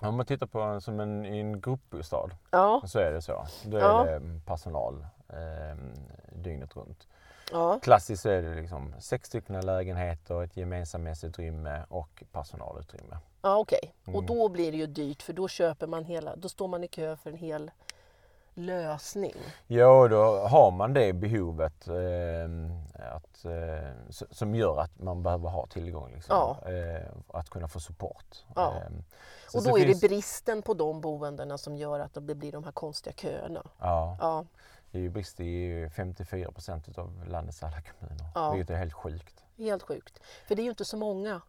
Om 0.00 0.16
man 0.16 0.26
tittar 0.26 0.46
på 0.46 0.80
som 0.80 1.00
en, 1.00 1.26
i 1.26 1.38
en 1.38 1.60
gruppbostad 1.60 2.30
Ja, 2.50 2.82
så 2.86 2.98
är 2.98 3.12
det 3.12 3.22
så. 3.22 3.46
Då 3.64 3.76
är 3.76 3.80
Ja. 3.80 4.04
det 4.04 4.40
personal 4.46 5.06
eh, 5.28 5.76
dygnet 6.32 6.76
runt. 6.76 7.06
ja, 7.52 7.78
Klassiskt 7.82 8.22
så 8.22 8.28
är 8.28 8.42
det 8.42 8.54
liksom 8.54 8.94
sex 9.00 9.28
stycken 9.28 9.66
lägenheter, 9.66 10.42
ett 10.42 10.56
gemensamhetsutrymme 10.56 11.82
och 11.88 12.22
personalutrymme. 12.32 13.18
ja 13.42 13.56
okej. 13.58 13.94
Och 14.04 14.08
Mm. 14.08 14.26
då 14.26 14.48
blir 14.48 14.72
det 14.72 14.78
ju 14.78 14.86
dyrt 14.86 15.22
för 15.22 15.32
då 15.32 15.48
köper 15.48 15.86
man 15.86 16.04
hela, 16.04 16.36
då 16.36 16.48
står 16.48 16.68
man 16.68 16.84
i 16.84 16.88
kö 16.88 17.16
för 17.16 17.30
en 17.30 17.36
hel 17.36 17.70
lösning. 18.54 19.34
Ja, 19.66 20.08
då 20.08 20.38
har 20.48 20.70
man 20.70 20.92
det 20.94 21.12
behovet 21.12 21.88
eh, 21.88 23.14
att, 23.16 23.44
eh, 23.44 23.90
som 24.30 24.54
gör 24.54 24.80
att 24.80 24.98
man 24.98 25.22
behöver 25.22 25.48
ha 25.48 25.66
tillgång. 25.66 26.12
Liksom, 26.14 26.36
Ja. 26.36 26.70
eh, 26.72 27.06
att 27.28 27.50
kunna 27.50 27.68
få 27.68 27.80
support. 27.80 28.44
Ja. 28.54 28.74
Eh, 28.76 28.92
Och 29.58 29.64
då 29.64 29.78
är 29.78 29.84
finns- 29.84 30.00
det 30.00 30.08
bristen 30.08 30.62
på 30.62 30.74
de 30.74 31.00
boendena 31.00 31.58
som 31.58 31.76
gör 31.76 32.00
att 32.00 32.14
det 32.14 32.20
blir 32.34 32.52
de 32.52 32.64
här 32.64 32.72
konstiga 32.72 33.14
köerna. 33.16 33.62
Ja, 33.78 34.16
Ja, 34.20 34.44
det 34.90 34.98
är 34.98 35.02
ju 35.02 35.10
brist 35.10 35.40
i 35.40 35.88
54 35.96 36.52
procent 36.52 36.98
av 36.98 37.24
landets 37.26 37.62
alla 37.62 37.76
kommuner. 37.80 38.26
Ja. 38.34 38.52
Vilket 38.52 38.70
är 38.70 38.78
helt 38.78 38.92
sjukt. 38.92 39.44
helt 39.56 39.82
sjukt. 39.82 40.20
För 40.48 40.54
det 40.54 40.62
är 40.62 40.64
ju 40.64 40.70
inte 40.70 40.84
så 40.84 40.96
många. 40.96 41.40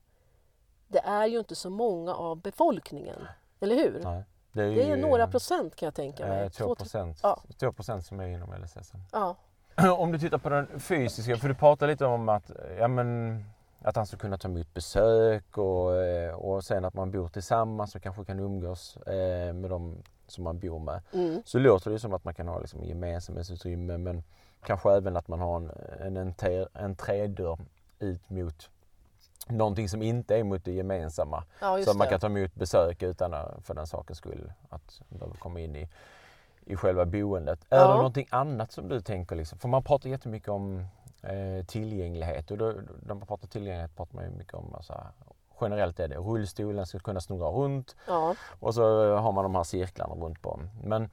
Det 0.88 1.00
är 1.00 1.26
ju 1.28 1.40
inte 1.40 1.56
så 1.56 1.70
många 1.70 2.14
av 2.16 2.38
befolkningen. 2.42 3.28
Eller 3.60 3.76
hur? 3.76 4.02
Nej. 4.04 4.24
Det 4.54 4.64
är, 4.64 4.70
Det 4.76 4.84
är 4.92 4.98
några 4.98 5.28
procent 5.28 5.76
kan 5.76 5.88
jag 5.88 5.94
tänka 5.94 6.28
mig. 6.28 6.44
Eh, 6.44 6.50
2 6.50 6.66
Två- 6.66 6.76
procent 6.76 7.20
Ja. 7.24 7.40
2 7.60 7.72
procent 7.72 8.06
som 8.06 8.20
är 8.20 8.28
inom 8.28 8.54
LSS. 8.54 8.92
Ja, 9.12 9.36
Om 9.98 10.12
du 10.12 10.20
tittar 10.20 10.38
på 10.38 10.50
den 10.50 10.80
fysiska, 10.80 11.38
för 11.38 11.48
du 11.48 11.56
pratade 11.56 11.92
lite 11.92 12.06
om 12.06 12.30
att, 12.30 12.52
ja, 12.80 12.88
men, 12.88 13.44
att 13.82 13.96
han 13.96 14.06
ska 14.06 14.18
kunna 14.18 14.38
ta 14.38 14.48
emot 14.48 14.74
besök 14.74 15.58
och, 15.58 15.96
eh, 15.98 16.36
och 16.36 16.64
sen 16.64 16.86
att 16.86 16.94
man 16.94 17.12
bor 17.12 17.28
tillsammans 17.28 17.96
och 17.96 18.02
kanske 18.02 18.26
kan 18.26 18.40
umgås 18.40 18.98
eh, 18.98 19.54
med 19.54 19.70
de 19.70 19.96
som 20.28 20.44
man 20.44 20.60
bor 20.60 20.80
med. 20.80 21.02
mm. 21.14 21.42
Så 21.46 21.60
låter 21.60 21.92
det 21.92 22.00
som 22.00 22.14
att 22.14 22.24
man 22.24 22.34
kan 22.34 22.48
ha 22.48 22.60
liksom 22.60 22.84
gemensamhetsutrymme 22.84 23.98
men 23.98 24.24
kanske 24.66 24.92
även 24.92 25.18
att 25.18 25.28
man 25.28 25.40
har 25.40 25.56
en, 25.58 25.72
en 26.00 26.18
entré- 26.34 26.68
entrédörr 26.74 27.58
ut 28.00 28.30
mot 28.30 28.70
någonting 29.48 29.90
som 29.90 30.02
inte 30.02 30.36
är 30.38 30.44
mot 30.44 30.66
det 30.66 30.72
gemensamma. 30.72 31.44
ja 31.62 31.84
Så 31.84 31.92
att 31.92 31.98
man 31.98 32.06
det. 32.08 32.12
kan 32.12 32.20
ta 32.20 32.28
emot 32.28 32.56
besök 32.56 33.04
utan 33.04 33.34
att, 33.34 33.66
för 33.66 33.74
den 33.74 33.88
sakens 33.88 34.18
skull 34.18 34.54
att 34.70 35.02
behöver 35.10 35.38
komma 35.38 35.60
in 35.60 35.76
i, 35.76 35.90
i 36.66 36.76
själva 36.76 37.06
boendet. 37.06 37.66
Ja. 37.70 37.88
det 37.88 37.94
någonting 37.96 38.28
annat 38.30 38.72
som 38.72 38.88
du 38.90 39.02
tänker? 39.02 39.36
Liksom? 39.36 39.60
För 39.60 39.68
man 39.68 39.84
pratar 39.84 40.10
jättemycket 40.10 40.50
om 40.50 40.86
eh, 41.22 41.66
tillgänglighet 41.66 42.52
och 42.52 42.58
då, 42.58 42.74
när 43.06 43.14
man 43.16 43.28
pratar 43.28 43.48
tillgänglighet 43.48 43.96
pratar 43.96 44.16
man 44.16 44.24
ju 44.24 44.30
mycket 44.30 44.54
om 44.54 44.76
alltså, 44.76 45.04
generellt 45.62 46.00
är 46.00 46.08
det 46.08 46.16
rullstolen 46.16 46.86
ska 46.86 47.00
kunna 47.00 47.22
snurra 47.22 47.48
runt 47.50 47.96
Ja, 48.08 48.36
och 48.60 48.76
så 48.76 49.16
har 49.16 49.32
man 49.32 49.44
de 49.44 49.56
här 49.56 49.64
cirklarna 49.64 50.16
runt 50.16 50.42
på. 50.42 50.60
Men 50.84 51.10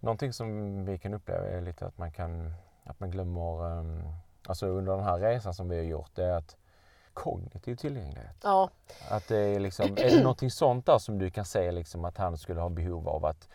någonting 0.00 0.32
som 0.32 0.84
vi 0.84 0.98
kan 0.98 1.14
uppleva 1.14 1.46
är 1.46 1.60
lite 1.60 1.86
att 1.86 1.98
man 1.98 2.12
kan 2.12 2.54
att 2.84 3.00
man 3.00 3.10
glömmer, 3.10 3.64
um, 3.78 4.02
alltså 4.46 4.66
under 4.66 4.96
den 4.96 5.04
här 5.04 5.18
resan 5.18 5.54
som 5.54 5.68
vi 5.68 5.76
har 5.76 5.84
gjort, 5.84 6.10
det 6.14 6.24
är 6.24 6.32
att 6.32 6.56
kognitiv 7.22 7.76
tillgänglighet. 7.76 8.36
ja, 8.42 8.70
Att 9.10 9.28
det 9.28 9.38
är, 9.38 9.60
liksom, 9.60 9.84
är 9.86 10.10
det 10.10 10.20
någonting 10.22 10.50
sånt 10.50 10.86
där 10.86 10.98
som 10.98 11.18
du 11.18 11.30
kan 11.30 11.44
se 11.44 11.72
liksom 11.72 12.04
att 12.04 12.16
han 12.16 12.38
skulle 12.38 12.60
ha 12.60 12.68
behov 12.68 13.08
av 13.08 13.24
att 13.24 13.48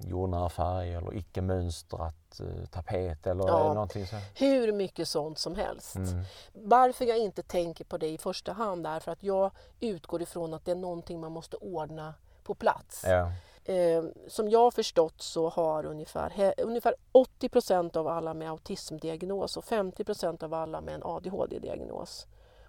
jordnära 0.00 0.48
färg 0.48 0.94
eller 0.94 1.16
icke 1.16 1.42
mönstrat 1.42 2.40
eh, 2.40 2.66
tapet 2.70 3.26
eller 3.26 3.48
Ja. 3.48 3.72
någonting 3.74 4.06
så? 4.06 4.16
hur 4.34 4.72
mycket 4.72 5.08
sånt 5.08 5.38
som 5.38 5.54
helst. 5.54 5.96
Mm. 5.96 6.24
Varför 6.52 7.04
jag 7.04 7.18
inte 7.18 7.42
tänker 7.42 7.84
på 7.84 7.98
det 7.98 8.08
i 8.08 8.18
första 8.18 8.52
hand 8.52 8.86
är 8.86 9.00
för 9.00 9.12
att 9.12 9.22
jag 9.22 9.50
utgår 9.80 10.22
ifrån 10.22 10.54
att 10.54 10.64
det 10.64 10.70
är 10.70 10.76
någonting 10.76 11.20
man 11.20 11.32
måste 11.32 11.56
ordna 11.56 12.14
på 12.44 12.54
plats. 12.54 13.04
Ja. 13.06 13.32
Eh, 13.72 14.04
som 14.28 14.48
jag 14.50 14.58
har 14.60 14.70
förstått 14.70 15.22
så 15.22 15.48
har 15.48 15.86
ungefär, 15.86 16.30
he, 16.30 16.54
ungefär 16.58 16.94
80 17.12 17.48
procent 17.48 17.96
av 17.96 18.08
alla 18.08 18.34
med 18.34 18.50
autismdiagnos 18.50 19.56
och 19.56 19.64
50 19.64 20.04
procent 20.04 20.42
av 20.42 20.54
alla 20.54 20.80
med 20.80 20.94
en 20.94 21.02
ADHD-diagnos. 21.04 22.26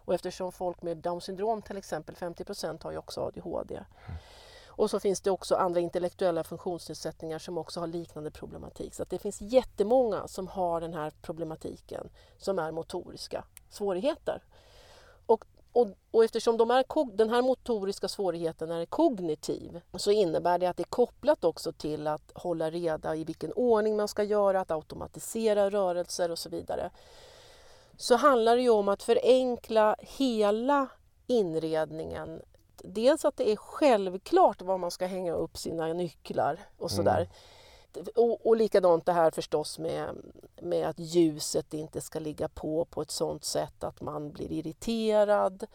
Och 0.09 0.15
eftersom 0.15 0.51
folk 0.51 0.81
med 0.81 0.97
Down 0.97 1.21
syndrom 1.21 1.61
till 1.61 1.77
exempel, 1.77 2.15
50 2.15 2.43
procent 2.43 2.83
har 2.83 2.91
ju 2.91 2.97
också 2.97 3.21
ADHD. 3.21 3.79
Och 4.67 4.89
så 4.89 4.99
finns 4.99 5.21
det 5.21 5.31
också 5.31 5.55
andra 5.55 5.79
intellektuella 5.79 6.43
funktionsnedsättningar 6.43 7.39
som 7.39 7.57
också 7.57 7.79
har 7.79 7.87
liknande 7.87 8.31
problematik. 8.31 8.93
Så 8.93 9.03
att 9.03 9.09
det 9.09 9.19
finns 9.19 9.41
jättemånga 9.41 10.27
som 10.27 10.47
har 10.47 10.81
den 10.81 10.93
här 10.93 11.11
problematiken 11.21 12.09
som 12.37 12.59
är 12.59 12.71
motoriska 12.71 13.43
svårigheter. 13.69 14.43
Och, 15.25 15.45
och, 15.71 15.87
och 16.11 16.23
eftersom 16.23 16.57
de 16.57 16.71
är, 16.71 17.15
den 17.17 17.29
här 17.29 17.41
motoriska 17.41 18.07
svårigheten 18.07 18.71
är 18.71 18.85
kognitiv 18.85 19.81
så 19.97 20.11
innebär 20.11 20.59
det 20.59 20.65
att 20.65 20.77
det 20.77 20.83
är 20.83 20.89
kopplat 20.89 21.43
också 21.43 21.71
till 21.71 22.07
att 22.07 22.31
hålla 22.35 22.69
reda 22.69 23.15
i 23.15 23.23
vilken 23.23 23.53
ordning 23.53 23.97
man 23.97 24.07
ska 24.07 24.23
göra, 24.23 24.61
att 24.61 24.71
automatisera 24.71 25.69
rörelser 25.69 26.31
och 26.31 26.39
så 26.39 26.49
vidare. 26.49 26.91
Så 28.01 28.15
handlar 28.15 28.55
det 28.55 28.61
ju 28.61 28.69
om 28.69 28.89
att 28.89 29.03
förenkla 29.03 29.95
hela 29.99 30.87
inredningen. 31.27 32.41
Dels 32.83 33.25
att 33.25 33.37
det 33.37 33.51
är 33.51 33.55
självklart 33.55 34.61
var 34.61 34.77
man 34.77 34.91
ska 34.91 35.05
hänga 35.05 35.33
upp 35.33 35.57
sina 35.57 35.93
nycklar 35.93 36.59
och 36.77 36.91
sådär. 36.91 37.29
Och, 38.15 38.47
och 38.47 38.55
likadant 38.55 39.05
det 39.05 39.11
här 39.13 39.31
förstås 39.31 39.79
med, 39.79 40.15
med 40.61 40.87
att 40.87 40.99
ljuset 40.99 41.73
inte 41.73 42.01
ska 42.01 42.19
ligga 42.19 42.47
på 42.47 42.85
på 42.85 43.01
ett 43.01 43.11
sådant 43.11 43.45
sätt 43.45 43.83
att 43.83 44.01
man 44.01 44.31
blir 44.31 44.51
irriterad. 44.51 45.65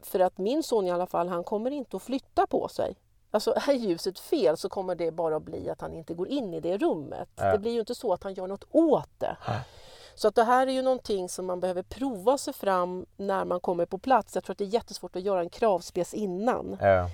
För 0.00 0.20
att 0.20 0.38
min 0.38 0.62
son 0.62 0.86
i 0.86 0.90
alla 0.90 1.06
fall, 1.06 1.28
han 1.28 1.44
kommer 1.44 1.70
inte 1.70 1.96
att 1.96 2.02
flytta 2.02 2.46
på 2.46 2.68
sig. 2.68 2.96
Alltså 3.30 3.54
är 3.68 3.72
ljuset 3.72 4.18
fel 4.18 4.56
så 4.56 4.68
kommer 4.68 4.94
det 4.94 5.10
bara 5.10 5.36
att 5.36 5.42
bli 5.42 5.70
att 5.70 5.80
han 5.80 5.92
inte 5.94 6.14
går 6.14 6.28
in 6.28 6.54
i 6.54 6.60
det 6.60 6.78
rummet. 6.78 7.28
Ja. 7.36 7.52
Det 7.52 7.58
blir 7.58 7.72
ju 7.72 7.80
inte 7.80 7.94
så 7.94 8.12
att 8.12 8.22
han 8.22 8.34
gör 8.34 8.46
något 8.46 8.64
åt 8.70 9.10
det. 9.18 9.36
Nej. 9.48 9.60
Så 10.18 10.28
att 10.28 10.34
det 10.34 10.44
här 10.44 10.66
är 10.66 10.70
ju 10.70 10.82
någonting 10.82 11.28
som 11.28 11.46
man 11.46 11.60
behöver 11.60 11.82
prova 11.82 12.38
sig 12.38 12.54
fram 12.54 13.06
när 13.16 13.44
man 13.44 13.60
kommer 13.60 13.86
på 13.86 13.98
plats. 13.98 14.34
Jag 14.34 14.44
tror 14.44 14.54
att 14.54 14.58
det 14.58 14.64
är 14.64 14.74
jättesvårt 14.74 15.16
att 15.16 15.22
göra 15.22 15.40
en 15.40 15.50
kravspec 15.50 16.14
innan. 16.14 16.76
Ja. 16.80 17.10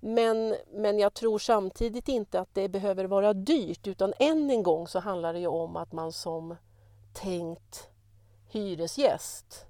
Men, 0.00 0.56
men 0.72 0.98
jag 0.98 1.14
tror 1.14 1.38
samtidigt 1.38 2.08
inte 2.08 2.40
att 2.40 2.48
det 2.52 2.68
behöver 2.68 3.04
vara 3.04 3.32
dyrt 3.32 3.86
utan 3.86 4.12
än 4.18 4.50
en 4.50 4.62
gång 4.62 4.88
så 4.88 4.98
handlar 4.98 5.32
det 5.32 5.38
ju 5.38 5.46
om 5.46 5.76
att 5.76 5.92
man 5.92 6.12
som 6.12 6.56
tänkt 7.12 7.88
hyresgäst 8.48 9.66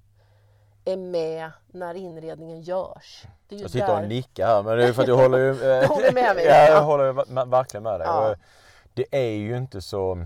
är 0.85 0.97
med 0.97 1.51
när 1.67 1.95
inredningen 1.95 2.61
görs. 2.61 3.23
Det 3.47 3.55
är 3.55 3.59
ju 3.59 3.63
Jag 3.63 3.71
sitter 3.71 3.95
och 3.95 4.01
där. 4.01 4.07
nickar 4.07 4.47
här 4.47 4.63
men 4.63 4.77
det 4.77 4.87
är 4.87 4.93
för 4.93 5.01
att 5.01 5.07
jag 5.07 5.15
håller 5.15 5.37
ju 5.37 5.53
håller 5.87 6.11
med 6.11 6.35
mig, 6.35 6.45
ja, 6.45 6.55
jag 6.55 6.71
ja. 6.71 6.79
håller 6.79 7.05
ju 7.05 7.11
ver- 7.11 7.45
verkligen 7.49 7.83
med 7.83 7.99
dig. 7.99 8.07
Ja. 8.07 8.29
Och 8.31 8.37
Det 8.93 9.05
är 9.11 9.31
ju 9.35 9.57
inte 9.57 9.81
så, 9.81 10.17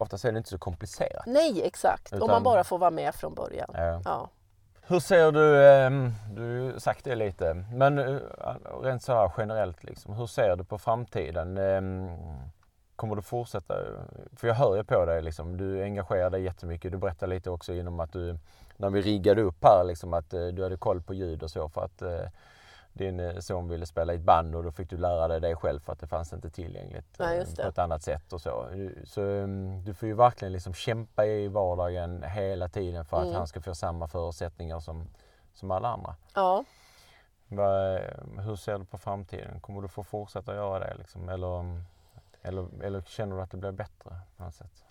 oftast 0.00 0.24
är 0.24 0.32
det 0.32 0.38
inte 0.38 0.50
så 0.50 0.58
komplicerat. 0.58 1.26
Nej, 1.26 1.62
exakt. 1.64 2.12
Om 2.12 2.16
Utan- 2.16 2.28
man 2.28 2.42
bara 2.42 2.64
får 2.64 2.78
vara 2.78 2.90
med 2.90 3.14
från 3.14 3.34
början. 3.34 3.70
Ja. 3.74 4.00
Ja. 4.04 4.28
Hur 4.82 5.00
ser 5.00 5.32
du, 5.32 5.66
ehm, 5.68 6.12
du 6.34 6.72
har 6.72 6.78
sagt 6.78 7.04
det 7.04 7.14
lite, 7.14 7.54
men 7.72 7.98
eh, 7.98 8.16
rent 8.82 9.02
så 9.02 9.12
här 9.12 9.32
generellt 9.38 9.84
liksom, 9.84 10.14
hur 10.14 10.26
ser 10.26 10.56
du 10.56 10.64
på 10.64 10.78
framtiden? 10.78 11.58
Ehm, 11.58 12.08
Kommer 12.96 13.16
du 13.16 13.22
fortsätta? 13.22 13.74
För 14.36 14.48
jag 14.48 14.54
hör 14.54 14.76
ju 14.76 14.84
på 14.84 15.04
dig 15.04 15.22
liksom, 15.22 15.56
du 15.56 15.82
engagerar 15.82 16.30
dig 16.30 16.42
jättemycket. 16.42 16.92
Du 16.92 16.98
berättar 16.98 17.26
lite 17.26 17.50
också 17.50 17.72
genom 17.72 18.00
att 18.00 18.12
du, 18.12 18.38
när 18.76 18.90
vi 18.90 19.00
riggade 19.02 19.42
upp 19.42 19.64
här 19.64 19.84
liksom, 19.84 20.14
att 20.14 20.32
eh, 20.32 20.46
du 20.46 20.62
hade 20.62 20.76
koll 20.76 21.02
på 21.02 21.14
ljud 21.14 21.42
och 21.42 21.50
så 21.50 21.68
för 21.68 21.84
att 21.84 22.02
eh, 22.02 22.20
din 22.92 23.20
eh, 23.20 23.38
son 23.38 23.68
ville 23.68 23.86
spela 23.86 24.12
i 24.12 24.16
ett 24.16 24.22
band 24.22 24.54
och 24.54 24.62
då 24.64 24.72
fick 24.72 24.90
du 24.90 24.96
lära 24.96 25.28
dig 25.28 25.40
det 25.40 25.56
själv 25.56 25.80
för 25.80 25.92
att 25.92 26.00
det 26.00 26.06
fanns 26.06 26.32
inte 26.32 26.50
tillgängligt 26.50 27.18
Nej, 27.18 27.38
eh, 27.38 27.54
på 27.64 27.68
ett 27.68 27.78
annat 27.78 28.02
sätt 28.02 28.32
och 28.32 28.40
så. 28.40 28.66
Så 29.04 29.22
ehm, 29.22 29.84
du 29.84 29.94
får 29.94 30.08
ju 30.08 30.14
verkligen 30.14 30.52
liksom 30.52 30.74
kämpa 30.74 31.26
i 31.26 31.48
vardagen 31.48 32.22
hela 32.22 32.68
tiden 32.68 33.04
för 33.04 33.16
att 33.16 33.22
Mm. 33.24 33.34
han 33.36 33.46
ska 33.46 33.60
få 33.60 33.74
samma 33.74 34.08
förutsättningar 34.08 34.80
som, 34.80 35.08
som 35.52 35.70
alla 35.70 35.88
andra. 35.88 36.14
ja. 36.34 36.64
Vad- 37.52 38.00
hur 38.44 38.56
ser 38.56 38.78
du 38.78 38.84
på 38.84 38.98
framtiden? 38.98 39.60
Kommer 39.60 39.82
du 39.82 39.88
få 39.88 40.02
fortsätta 40.04 40.54
göra 40.54 40.78
det 40.78 40.94
liksom? 40.98 41.28
eller, 41.28 41.80
eller, 42.42 42.68
eller 42.82 43.00
känner 43.02 43.36
du 43.36 43.42
att 43.42 43.50
det 43.50 43.56
blir 43.56 43.72
bättre 43.72 44.10
på 44.36 44.42
något 44.44 44.54
sätt? 44.54 44.84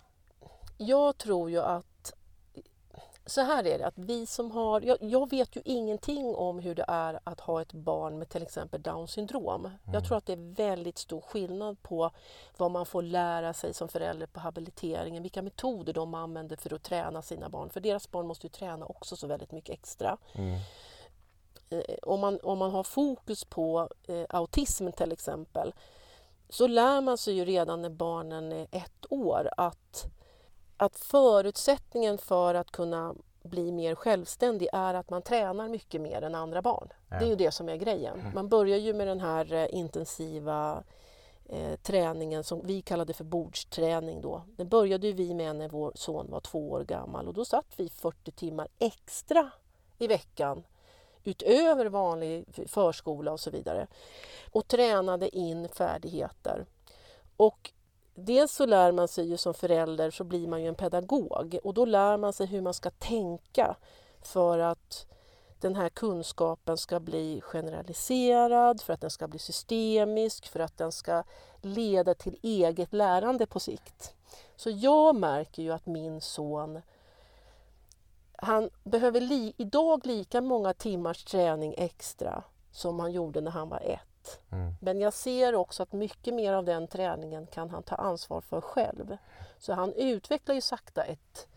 Jag 0.76 1.18
tror 1.18 1.50
ju 1.50 1.60
att 1.60 1.84
så 3.30 3.40
här 3.40 3.66
är 3.66 3.78
det, 3.78 3.86
att 3.86 3.98
vi 3.98 4.26
som 4.26 4.50
har... 4.50 4.80
Jag, 4.80 4.98
jag 5.00 5.30
vet 5.30 5.56
ju 5.56 5.62
ingenting 5.64 6.34
om 6.34 6.58
hur 6.58 6.74
det 6.74 6.84
är 6.88 7.20
att 7.24 7.40
ha 7.40 7.62
ett 7.62 7.72
barn 7.72 8.18
med 8.18 8.28
till 8.28 8.42
exempel 8.42 8.82
Down 8.82 9.08
syndrom. 9.08 9.70
Jag 9.92 10.04
tror 10.04 10.16
att 10.16 10.26
det 10.26 10.32
är 10.32 10.54
väldigt 10.54 10.98
stor 10.98 11.20
skillnad 11.20 11.82
på 11.82 12.10
vad 12.56 12.70
man 12.70 12.86
får 12.86 13.02
lära 13.02 13.52
sig 13.52 13.74
som 13.74 13.88
förälder 13.88 14.26
på 14.26 14.40
habiliteringen, 14.40 15.22
vilka 15.22 15.42
metoder 15.42 15.92
de 15.92 16.14
använder 16.14 16.56
för 16.56 16.74
att 16.74 16.82
träna 16.82 17.22
sina 17.22 17.48
barn. 17.48 17.70
För 17.70 17.80
deras 17.80 18.10
barn 18.10 18.26
måste 18.26 18.46
ju 18.46 18.50
träna 18.50 18.86
också 18.86 19.16
så 19.16 19.26
väldigt 19.26 19.52
mycket 19.52 19.74
extra. 19.74 20.16
Mm. 20.32 20.58
Eh, 21.70 21.94
om, 22.02 22.20
man, 22.20 22.38
om 22.42 22.58
man 22.58 22.70
har 22.70 22.82
fokus 22.84 23.44
på 23.44 23.88
eh, 24.08 24.24
autism 24.28 24.88
till 24.92 25.12
exempel 25.12 25.74
så 26.48 26.66
lär 26.66 27.00
man 27.00 27.18
sig 27.18 27.34
ju 27.34 27.44
redan 27.44 27.82
när 27.82 27.90
barnen 27.90 28.52
är 28.52 28.66
ett 28.72 29.06
år 29.10 29.50
att, 29.56 30.06
att 30.80 30.98
förutsättningen 30.98 32.18
för 32.18 32.54
att 32.54 32.70
kunna 32.70 33.14
bli 33.42 33.72
mer 33.72 33.94
självständig 33.94 34.68
är 34.72 34.94
att 34.94 35.10
man 35.10 35.22
tränar 35.22 35.68
mycket 35.68 36.00
mer 36.00 36.22
än 36.22 36.34
andra 36.34 36.62
barn. 36.62 36.92
Ja. 37.08 37.18
Det 37.18 37.24
är 37.24 37.28
ju 37.28 37.36
det 37.36 37.50
som 37.50 37.68
är 37.68 37.76
grejen. 37.76 38.20
Mm. 38.20 38.34
Man 38.34 38.48
börjar 38.48 38.78
ju 38.78 38.94
med 38.94 39.06
den 39.06 39.20
här 39.20 39.52
eh, 39.52 39.66
intensiva 39.74 40.84
eh, 41.48 41.76
träningen 41.82 42.44
som 42.44 42.66
vi 42.66 42.82
kallade 42.82 43.12
för 43.12 43.24
bordsträning 43.24 44.20
då. 44.20 44.42
Den 44.56 44.68
började 44.68 45.12
vi 45.12 45.34
med 45.34 45.56
när 45.56 45.68
vår 45.68 45.92
son 45.94 46.30
var 46.30 46.40
två 46.40 46.70
år 46.70 46.84
gammal 46.84 47.28
och 47.28 47.34
då 47.34 47.44
satt 47.44 47.72
vi 47.76 47.88
40 47.88 48.32
timmar 48.32 48.68
extra 48.78 49.50
i 49.98 50.06
veckan 50.06 50.64
utöver 51.24 51.86
vanlig 51.86 52.44
förskola 52.66 53.32
och 53.32 53.40
så 53.40 53.50
vidare 53.50 53.86
och 54.50 54.68
tränade 54.68 55.36
in 55.36 55.68
färdigheter. 55.68 56.66
Och 57.36 57.72
dels 58.14 58.52
så 58.52 58.66
lär 58.66 58.92
man 58.92 59.08
sig 59.08 59.28
ju 59.28 59.36
som 59.36 59.54
förälder 59.54 60.10
så 60.10 60.24
blir 60.24 60.48
man 60.48 60.62
ju 60.62 60.68
en 60.68 60.74
pedagog 60.74 61.58
och 61.64 61.74
då 61.74 61.84
lär 61.84 62.16
man 62.16 62.32
sig 62.32 62.46
hur 62.46 62.60
man 62.60 62.74
ska 62.74 62.90
tänka 62.90 63.76
för 64.22 64.58
att 64.58 65.06
den 65.60 65.76
här 65.76 65.88
kunskapen 65.88 66.76
ska 66.76 67.00
bli 67.00 67.40
generaliserad, 67.40 68.80
för 68.80 68.92
att 68.92 69.00
den 69.00 69.10
ska 69.10 69.28
bli 69.28 69.38
systemisk, 69.38 70.46
för 70.46 70.60
att 70.60 70.78
den 70.78 70.92
ska 70.92 71.22
leda 71.62 72.14
till 72.14 72.38
eget 72.42 72.92
lärande 72.92 73.46
på 73.46 73.60
sikt. 73.60 74.14
Så 74.56 74.70
jag 74.70 75.16
märker 75.16 75.62
ju 75.62 75.72
att 75.72 75.86
min 75.86 76.20
son 76.20 76.80
han 78.42 78.70
behöver 78.84 79.20
li 79.20 79.54
idag 79.56 80.06
lika 80.06 80.40
många 80.40 80.74
timmars 80.74 81.24
träning 81.24 81.74
extra 81.78 82.44
som 82.72 83.00
han 83.00 83.12
gjorde 83.12 83.40
när 83.40 83.50
han 83.50 83.68
var 83.68 83.80
ett. 83.80 84.09
Mm. 84.52 84.74
Men 84.80 85.00
jag 85.00 85.12
ser 85.12 85.54
också 85.54 85.82
att 85.82 85.92
mycket 85.92 86.34
mer 86.34 86.52
av 86.52 86.64
den 86.64 86.86
träningen 86.86 87.46
kan 87.46 87.70
han 87.70 87.82
ta 87.82 87.94
ansvar 87.94 88.40
för 88.40 88.60
själv. 88.60 89.16
Så 89.58 89.72
han 89.72 89.92
utvecklar 89.92 90.54
ju 90.54 90.60
sakta 90.60 91.04
ett, 91.04 91.48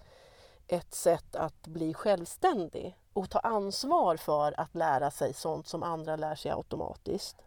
ett 0.68 0.94
sätt 0.94 1.36
att 1.36 1.68
bli 1.68 1.94
självständig 1.94 2.98
och 3.14 3.30
ta 3.30 3.40
ansvar 3.40 4.18
för 4.18 4.60
att 4.60 4.76
lära 4.76 5.12
sig 5.12 5.34
sånt 5.34 5.68
som 5.68 5.84
andra 5.84 6.16
lär 6.16 6.36
sig 6.36 6.52
automatiskt. 6.52 7.38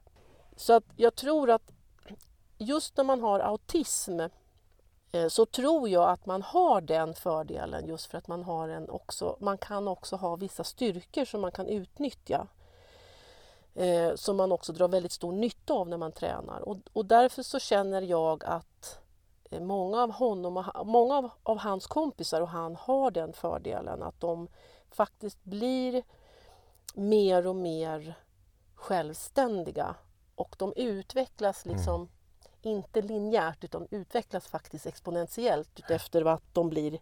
Så 0.57 0.73
att 0.73 0.85
jag 0.97 1.15
tror 1.15 1.51
att 1.51 1.73
just 2.59 2.97
när 2.97 3.05
man 3.05 3.21
har 3.21 3.41
autism 3.41 4.21
eh, 5.13 5.29
så 5.29 5.47
tror 5.47 5.89
jag 5.89 6.11
att 6.11 6.27
man 6.27 6.43
har 6.43 6.81
den 6.81 7.15
fördelen 7.15 7.87
just 7.87 8.07
för 8.07 8.19
att 8.19 8.29
man, 8.29 8.43
har 8.43 8.69
en 8.69 8.91
också, 8.91 9.37
man 9.41 9.59
kan 9.59 9.89
också 9.89 10.17
ha 10.17 10.37
vissa 10.37 10.65
styrkor 10.65 11.25
som 11.25 11.41
man 11.41 11.53
kan 11.53 11.67
utnyttja. 11.67 12.47
Eh, 13.77 14.15
som 14.15 14.37
man 14.37 14.53
också 14.53 14.73
drar 14.73 14.89
väldigt 14.89 15.13
stor 15.13 15.33
nytta 15.33 15.75
av 15.75 15.89
när 15.89 15.97
man 15.97 16.13
tränar. 16.13 16.61
Och, 16.61 16.77
och 16.93 17.07
därför 17.07 17.43
så 17.43 17.59
känner 17.59 18.03
jag 18.03 18.45
att 18.45 18.99
eh, 19.51 19.61
många 19.61 20.03
av 20.03 20.11
honom 20.11 20.57
och, 20.57 20.87
många 20.87 21.15
av, 21.15 21.31
av, 21.43 21.59
hans 21.59 21.87
kompisar 21.87 22.41
och 22.41 22.49
han 22.49 22.77
har 22.77 23.11
den 23.11 23.33
fördelen 23.33 24.03
att 24.03 24.21
de 24.21 24.49
faktiskt 24.91 25.45
blir 25.45 26.03
mer 26.95 27.47
och 27.47 27.57
mer 27.57 28.15
självständiga 28.75 29.95
och 30.35 30.57
de 30.59 30.73
utvecklas 30.77 31.67
liksom 31.67 31.95
mm 31.95 32.09
inte 32.67 33.03
linjärt 33.03 33.65
utan 33.65 33.89
utvecklas 33.91 34.47
faktiskt 34.47 34.87
exponentiellt 34.87 35.91
efter 35.91 36.25
att 36.25 36.43
de 36.53 36.71
blir 36.71 36.99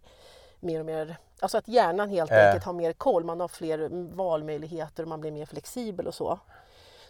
mer 0.60 0.80
och 0.80 0.86
mer, 0.86 1.16
alltså 1.40 1.58
att 1.58 1.68
hjärnan 1.68 2.10
helt 2.10 2.30
äh. 2.30 2.46
enkelt 2.46 2.64
har 2.64 2.72
mer 2.72 2.92
koll, 2.92 3.24
man 3.24 3.40
har 3.40 3.48
fler 3.48 3.88
valmöjligheter 4.14 5.02
och 5.02 5.08
man 5.08 5.20
blir 5.20 5.30
mer 5.30 5.46
flexibel 5.46 6.06
och 6.06 6.14
så. 6.14 6.38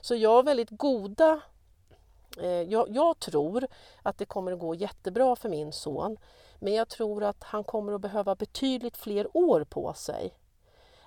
Så 0.04 0.14
jag 0.14 0.30
har 0.30 0.42
väldigt 0.42 0.70
goda 0.70 1.40
eh, 2.40 2.62
jag, 2.62 2.88
jag, 2.90 3.18
tror 3.18 3.66
att 4.02 4.18
det 4.18 4.24
kommer 4.24 4.52
att 4.52 4.58
gå 4.58 4.74
jättebra 4.74 5.36
för 5.36 5.48
min 5.48 5.72
son 5.72 6.16
men 6.58 6.74
jag 6.74 6.88
tror 6.88 7.24
att 7.24 7.42
han 7.42 7.64
kommer 7.64 7.92
att 7.92 8.00
behöva 8.00 8.34
betydligt 8.34 8.96
fler 8.96 9.36
år 9.36 9.64
på 9.64 9.94
sig 9.94 10.38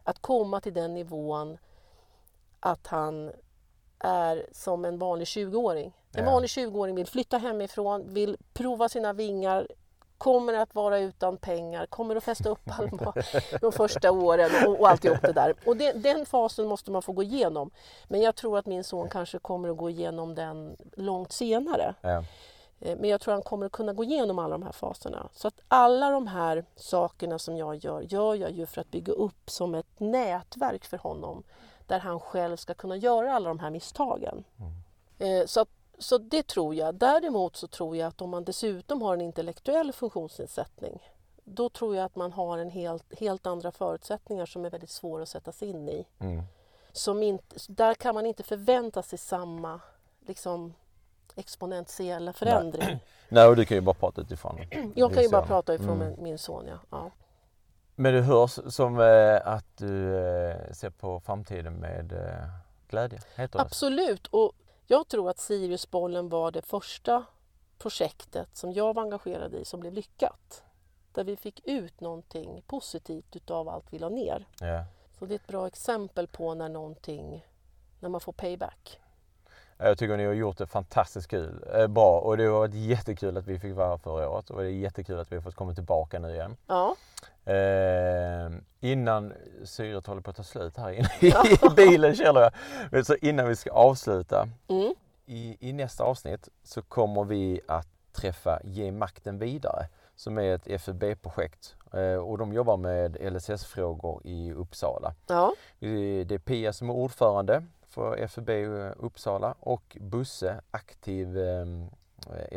att 0.04 0.20
komma 0.20 0.62
till 0.62 0.74
den 0.74 0.94
nivån 0.94 1.58
att 2.60 2.88
han 2.88 3.32
är 4.00 4.48
som 4.52 4.86
en 4.86 5.00
vanlig 5.00 5.26
20-åring. 5.26 5.94
En 6.14 6.26
vanlig 6.26 6.48
20-åring 6.48 6.96
vill 6.96 7.08
flytta 7.08 7.38
hemifrån, 7.38 8.14
vill 8.14 8.38
prova 8.54 8.90
sina 8.90 9.14
vingar, 9.14 9.68
kommer 10.18 10.54
att 10.54 10.76
vara 10.76 11.00
utan 11.00 11.38
pengar, 11.38 11.86
kommer 11.86 12.16
att 12.16 12.24
fästa 12.24 12.50
upp 12.50 12.80
Alma 12.80 13.14
de 13.62 13.72
första 13.72 14.12
åren 14.12 14.52
och, 14.68 14.80
och 14.80 14.90
alltihop 14.90 15.22
det 15.22 15.34
där. 15.34 15.56
Och 15.66 15.78
det, 15.78 15.92
den 15.92 16.26
fasen 16.26 16.68
måste 16.68 16.92
man 16.92 17.02
få 17.02 17.12
gå 17.12 17.24
igenom. 17.24 17.72
Men 18.08 18.22
jag 18.22 18.36
tror 18.36 18.58
att 18.58 18.66
min 18.66 18.84
son 18.84 19.10
kanske 19.10 19.40
kommer 19.40 19.70
att 19.70 19.78
gå 19.78 19.90
igenom 19.90 20.36
den 20.36 20.78
långt 20.96 21.32
senare. 21.32 21.94
Ja. 22.02 22.24
Eh, 22.80 22.98
men 22.98 23.10
jag 23.10 23.22
tror 23.22 23.34
att 23.34 23.36
han 23.36 23.44
kommer 23.44 23.66
att 23.66 23.72
kunna 23.72 23.94
gå 23.94 24.04
igenom 24.04 24.40
alla 24.40 24.58
de 24.58 24.64
här 24.64 24.72
faserna. 24.72 25.30
Så 25.34 25.48
att 25.48 25.60
alla 25.68 26.10
de 26.10 26.28
här 26.28 26.66
sakerna 26.76 27.40
som 27.40 27.58
jag 27.58 27.76
gör, 27.76 28.02
gör 28.02 28.36
jag 28.36 28.52
ju 28.52 28.66
för 28.66 28.82
att 28.82 28.92
bygga 28.92 29.14
upp 29.14 29.50
som 29.50 29.76
ett 29.76 30.00
nätverk 30.00 30.86
för 30.86 30.98
honom 30.98 31.44
där 31.88 32.00
han 32.00 32.20
själv 32.20 32.58
ska 32.58 32.74
kunna 32.74 32.96
göra 32.96 33.34
alla 33.34 33.50
de 33.50 33.60
här 33.60 33.70
misstagen. 33.70 34.44
Mm. 34.60 35.42
Eh, 35.42 35.46
så, 35.46 35.66
så 35.98 36.18
det 36.18 36.48
tror 36.48 36.76
jag. 36.76 36.96
Däremot 36.96 37.56
så 37.56 37.68
tror 37.68 37.98
jag 37.98 38.08
att 38.08 38.22
om 38.22 38.30
man 38.30 38.44
dessutom 38.44 39.02
har 39.02 39.14
en 39.14 39.22
intellektuell 39.22 39.94
funktionsnedsättning 39.94 41.00
då 41.50 41.70
tror 41.70 41.96
jag 41.96 42.06
att 42.06 42.16
man 42.16 42.32
har 42.32 42.58
en 42.58 42.70
helt, 42.70 43.20
helt 43.20 43.48
andra 43.48 43.72
förutsättningar 43.72 44.46
som 44.46 44.66
är 44.66 44.70
väldigt 44.70 44.90
svåra 44.90 45.24
att 45.24 45.30
sätta 45.30 45.52
sig 45.52 45.70
in 45.70 45.90
i. 45.90 46.08
Mm. 46.20 46.44
Som 46.92 47.24
inte, 47.24 47.56
där 47.70 47.94
kan 47.94 48.16
man 48.16 48.26
inte 48.26 48.44
förvänta 48.44 49.04
sig 49.04 49.20
samma 49.20 49.80
liksom, 50.28 50.74
exponentiella 51.36 52.34
förändring. 52.34 52.86
Nej. 52.86 53.04
Nej, 53.30 53.48
och 53.48 53.56
du 53.56 53.66
kan 53.66 53.78
ju 53.78 53.82
bara 53.82 53.96
prata 53.96 54.22
utifrån 54.22 54.60
Jag 54.96 55.14
kan 55.14 55.24
ju 55.24 55.30
bara 55.30 55.46
prata 55.46 55.76
ifrån 55.76 56.02
mm. 56.02 56.08
min, 56.08 56.24
min 56.24 56.38
son, 56.38 56.66
ja. 56.68 56.80
ja. 56.90 57.12
Men 57.96 58.14
det 58.14 58.22
hörs 58.22 58.60
som 58.68 59.00
eh, 59.00 59.48
att 59.48 59.78
du 59.78 60.16
eh, 60.18 60.72
ser 60.72 60.90
på 60.90 61.20
framtiden 61.20 61.74
med 61.74 62.12
eh, 62.12 62.50
glädje? 62.90 63.20
Absolut! 63.52 64.28
Och 64.28 64.52
jag 64.88 65.08
tror 65.08 65.30
att 65.30 65.40
Siriusbollen 65.40 66.30
var 66.30 66.52
det 66.52 66.62
första 66.62 67.26
projektet 67.78 68.50
som 68.54 68.72
jag 68.74 68.94
var 68.94 69.04
engagerad 69.04 69.54
i 69.54 69.66
som 69.66 69.80
blev 69.80 69.94
lyckat. 69.94 70.64
Där 71.12 71.24
vi 71.24 71.36
fick 71.36 71.62
ut 71.68 72.02
någonting 72.02 72.64
positivt 72.68 73.36
utav 73.36 73.70
allt 73.70 73.86
vi 73.90 74.00
la 74.00 74.10
ner. 74.10 74.48
Ja. 74.60 74.86
Så 75.20 75.26
det 75.26 75.34
är 75.34 75.36
ett 75.36 75.48
bra 75.48 75.68
exempel 75.68 76.28
på 76.28 76.54
när 76.54 76.70
någonting, 76.70 77.46
när 78.00 78.10
man 78.10 78.22
får 78.22 78.34
payback. 78.34 79.00
Jag 79.78 79.98
tycker 79.98 80.18
ni 80.18 80.26
har 80.26 80.34
gjort 80.34 80.58
det 80.58 80.68
fantastiskt 80.68 81.28
kul, 81.28 81.66
eh, 81.74 81.88
bra 81.88 82.20
och 82.20 82.38
det 82.38 82.44
har 82.44 82.60
varit 82.60 82.74
jättekul 82.74 83.38
att 83.38 83.48
vi 83.48 83.60
fick 83.60 83.76
vara 83.76 83.90
här 83.90 83.98
förra 83.98 84.30
året 84.30 84.50
och 84.50 84.62
det 84.62 84.68
är 84.68 84.72
jättekul 84.72 85.20
att 85.20 85.32
vi 85.32 85.36
har 85.36 85.44
fått 85.44 85.56
komma 85.56 85.74
tillbaka 85.74 86.20
nu 86.20 86.34
igen. 86.34 86.58
Ja. 86.68 86.96
Eh, 87.48 88.52
innan 88.80 89.34
syret 89.64 90.08
håller 90.08 90.22
på 90.22 90.30
att 90.30 90.36
ta 90.36 90.44
slut 90.44 90.78
här 90.78 90.92
inne 90.92 91.10
i 91.20 91.34
bilen 91.76 92.16
känner 92.16 92.52
jag. 92.92 93.06
Så 93.06 93.16
innan 93.16 93.48
vi 93.48 93.56
ska 93.56 93.72
avsluta. 93.72 94.50
Mm. 94.68 94.94
I, 95.26 95.58
I 95.60 95.74
nästa 95.74 96.04
avsnitt 96.04 96.50
så 96.64 96.82
kommer 96.82 97.24
vi 97.24 97.62
att 97.68 97.88
träffa 98.12 98.60
Ge 98.64 98.92
makten 98.92 99.40
vidare 99.40 99.88
som 100.16 100.38
är 100.38 100.56
ett 100.56 100.82
FUB-projekt 100.82 101.76
eh, 101.94 102.16
och 102.16 102.38
de 102.38 102.54
jobbar 102.54 102.78
med 102.78 103.34
LSS-frågor 103.34 104.22
i 104.24 104.54
Uppsala. 104.54 105.14
Ja. 105.28 105.54
Det 105.80 106.32
är 106.32 106.38
Pia 106.38 106.74
som 106.74 106.90
är 106.90 106.94
ordförande 106.94 107.64
för 107.88 108.28
FUB 108.28 108.50
Uppsala 108.98 109.56
och 109.60 109.98
Busse, 110.00 110.62
aktiv 110.72 111.38
ehm, 111.38 111.90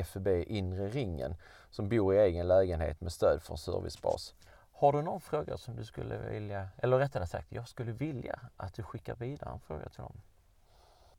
FUB 0.05 0.29
Inre 0.29 0.89
ringen, 0.89 1.35
som 1.71 1.89
bor 1.89 2.15
i 2.15 2.19
egen 2.19 2.49
lägenhet 2.49 3.01
med 3.01 3.13
stöd 3.13 3.43
från 3.43 3.59
servicebas. 3.59 4.35
Har 4.81 4.93
du 4.93 5.03
någon 5.03 5.21
fråga 5.21 5.59
som 5.59 5.77
du 5.77 5.85
skulle 5.85 6.19
vilja, 6.19 6.69
eller 6.79 6.99
rättare 6.99 7.27
sagt, 7.27 7.53
jag 7.53 7.69
skulle 7.69 7.93
vilja 7.93 8.41
att 8.57 8.75
du 8.75 8.83
skickar 8.83 9.15
vidare 9.15 9.51
en 9.51 9.61
fråga 9.61 9.89
till 9.89 10.01
dem? 10.01 10.21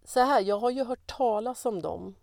Så 0.04 0.19
här, 0.19 0.41
jag 0.41 0.60
har 0.60 0.69
ju 0.69 0.84
hört 0.84 1.08
talas 1.08 1.65
om 1.65 1.82
dem. 1.82 2.15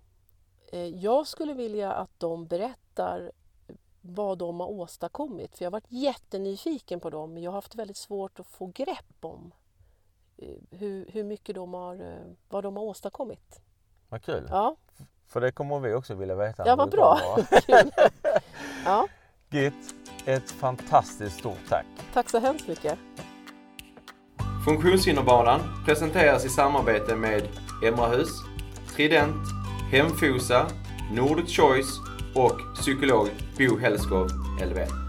Eh, 0.72 0.86
jag 0.86 1.26
skulle 1.26 1.54
vilja 1.54 1.92
att 1.92 2.10
de 2.18 2.46
berättar 2.46 3.32
vad 4.00 4.38
de 4.38 4.60
har 4.60 4.66
åstadkommit, 4.66 5.56
för 5.56 5.64
jag 5.64 5.70
har 5.70 5.72
varit 5.72 5.92
jättenyfiken 5.92 7.00
på 7.00 7.10
dem, 7.10 7.34
men 7.34 7.42
jag 7.42 7.50
har 7.50 7.56
haft 7.56 7.74
väldigt 7.74 7.96
svårt 7.96 8.40
att 8.40 8.46
få 8.46 8.66
grepp 8.66 9.14
om 9.20 9.52
Eh, 10.42 10.78
hur, 10.78 11.06
hur 11.12 11.24
mycket 11.24 11.54
de 11.54 11.74
har, 11.74 11.94
eh, 11.94 12.32
vad 12.48 12.62
de 12.62 12.76
har 12.76 12.84
åstadkommit. 12.84 13.60
Vad 14.08 14.22
kul! 14.22 14.46
Ja. 14.50 14.76
För 15.26 15.40
det 15.40 15.52
kommer 15.52 15.80
vi 15.80 15.94
också 15.94 16.14
vilja 16.14 16.34
veta. 16.34 16.66
Ja, 16.66 16.76
vad 16.76 16.90
bra! 16.90 17.18
ja. 18.84 19.08
Git, 19.50 19.94
ett 20.26 20.50
fantastiskt 20.50 21.38
stort 21.38 21.58
tack! 21.68 21.86
Tack 22.14 22.30
så 22.30 22.38
hemskt 22.38 22.68
mycket! 22.68 22.98
Funktionshinderbanan 24.64 25.60
presenteras 25.86 26.44
i 26.44 26.48
samarbete 26.48 27.16
med 27.16 27.48
Emrahus, 27.84 28.28
Trident, 28.96 29.48
Hemfosa, 29.90 30.66
Nordic 31.12 31.56
Choice 31.56 31.98
och 32.34 32.60
psykolog 32.74 33.28
Bo 33.58 33.78
Hellskov, 33.78 34.28
LV. 34.60 35.07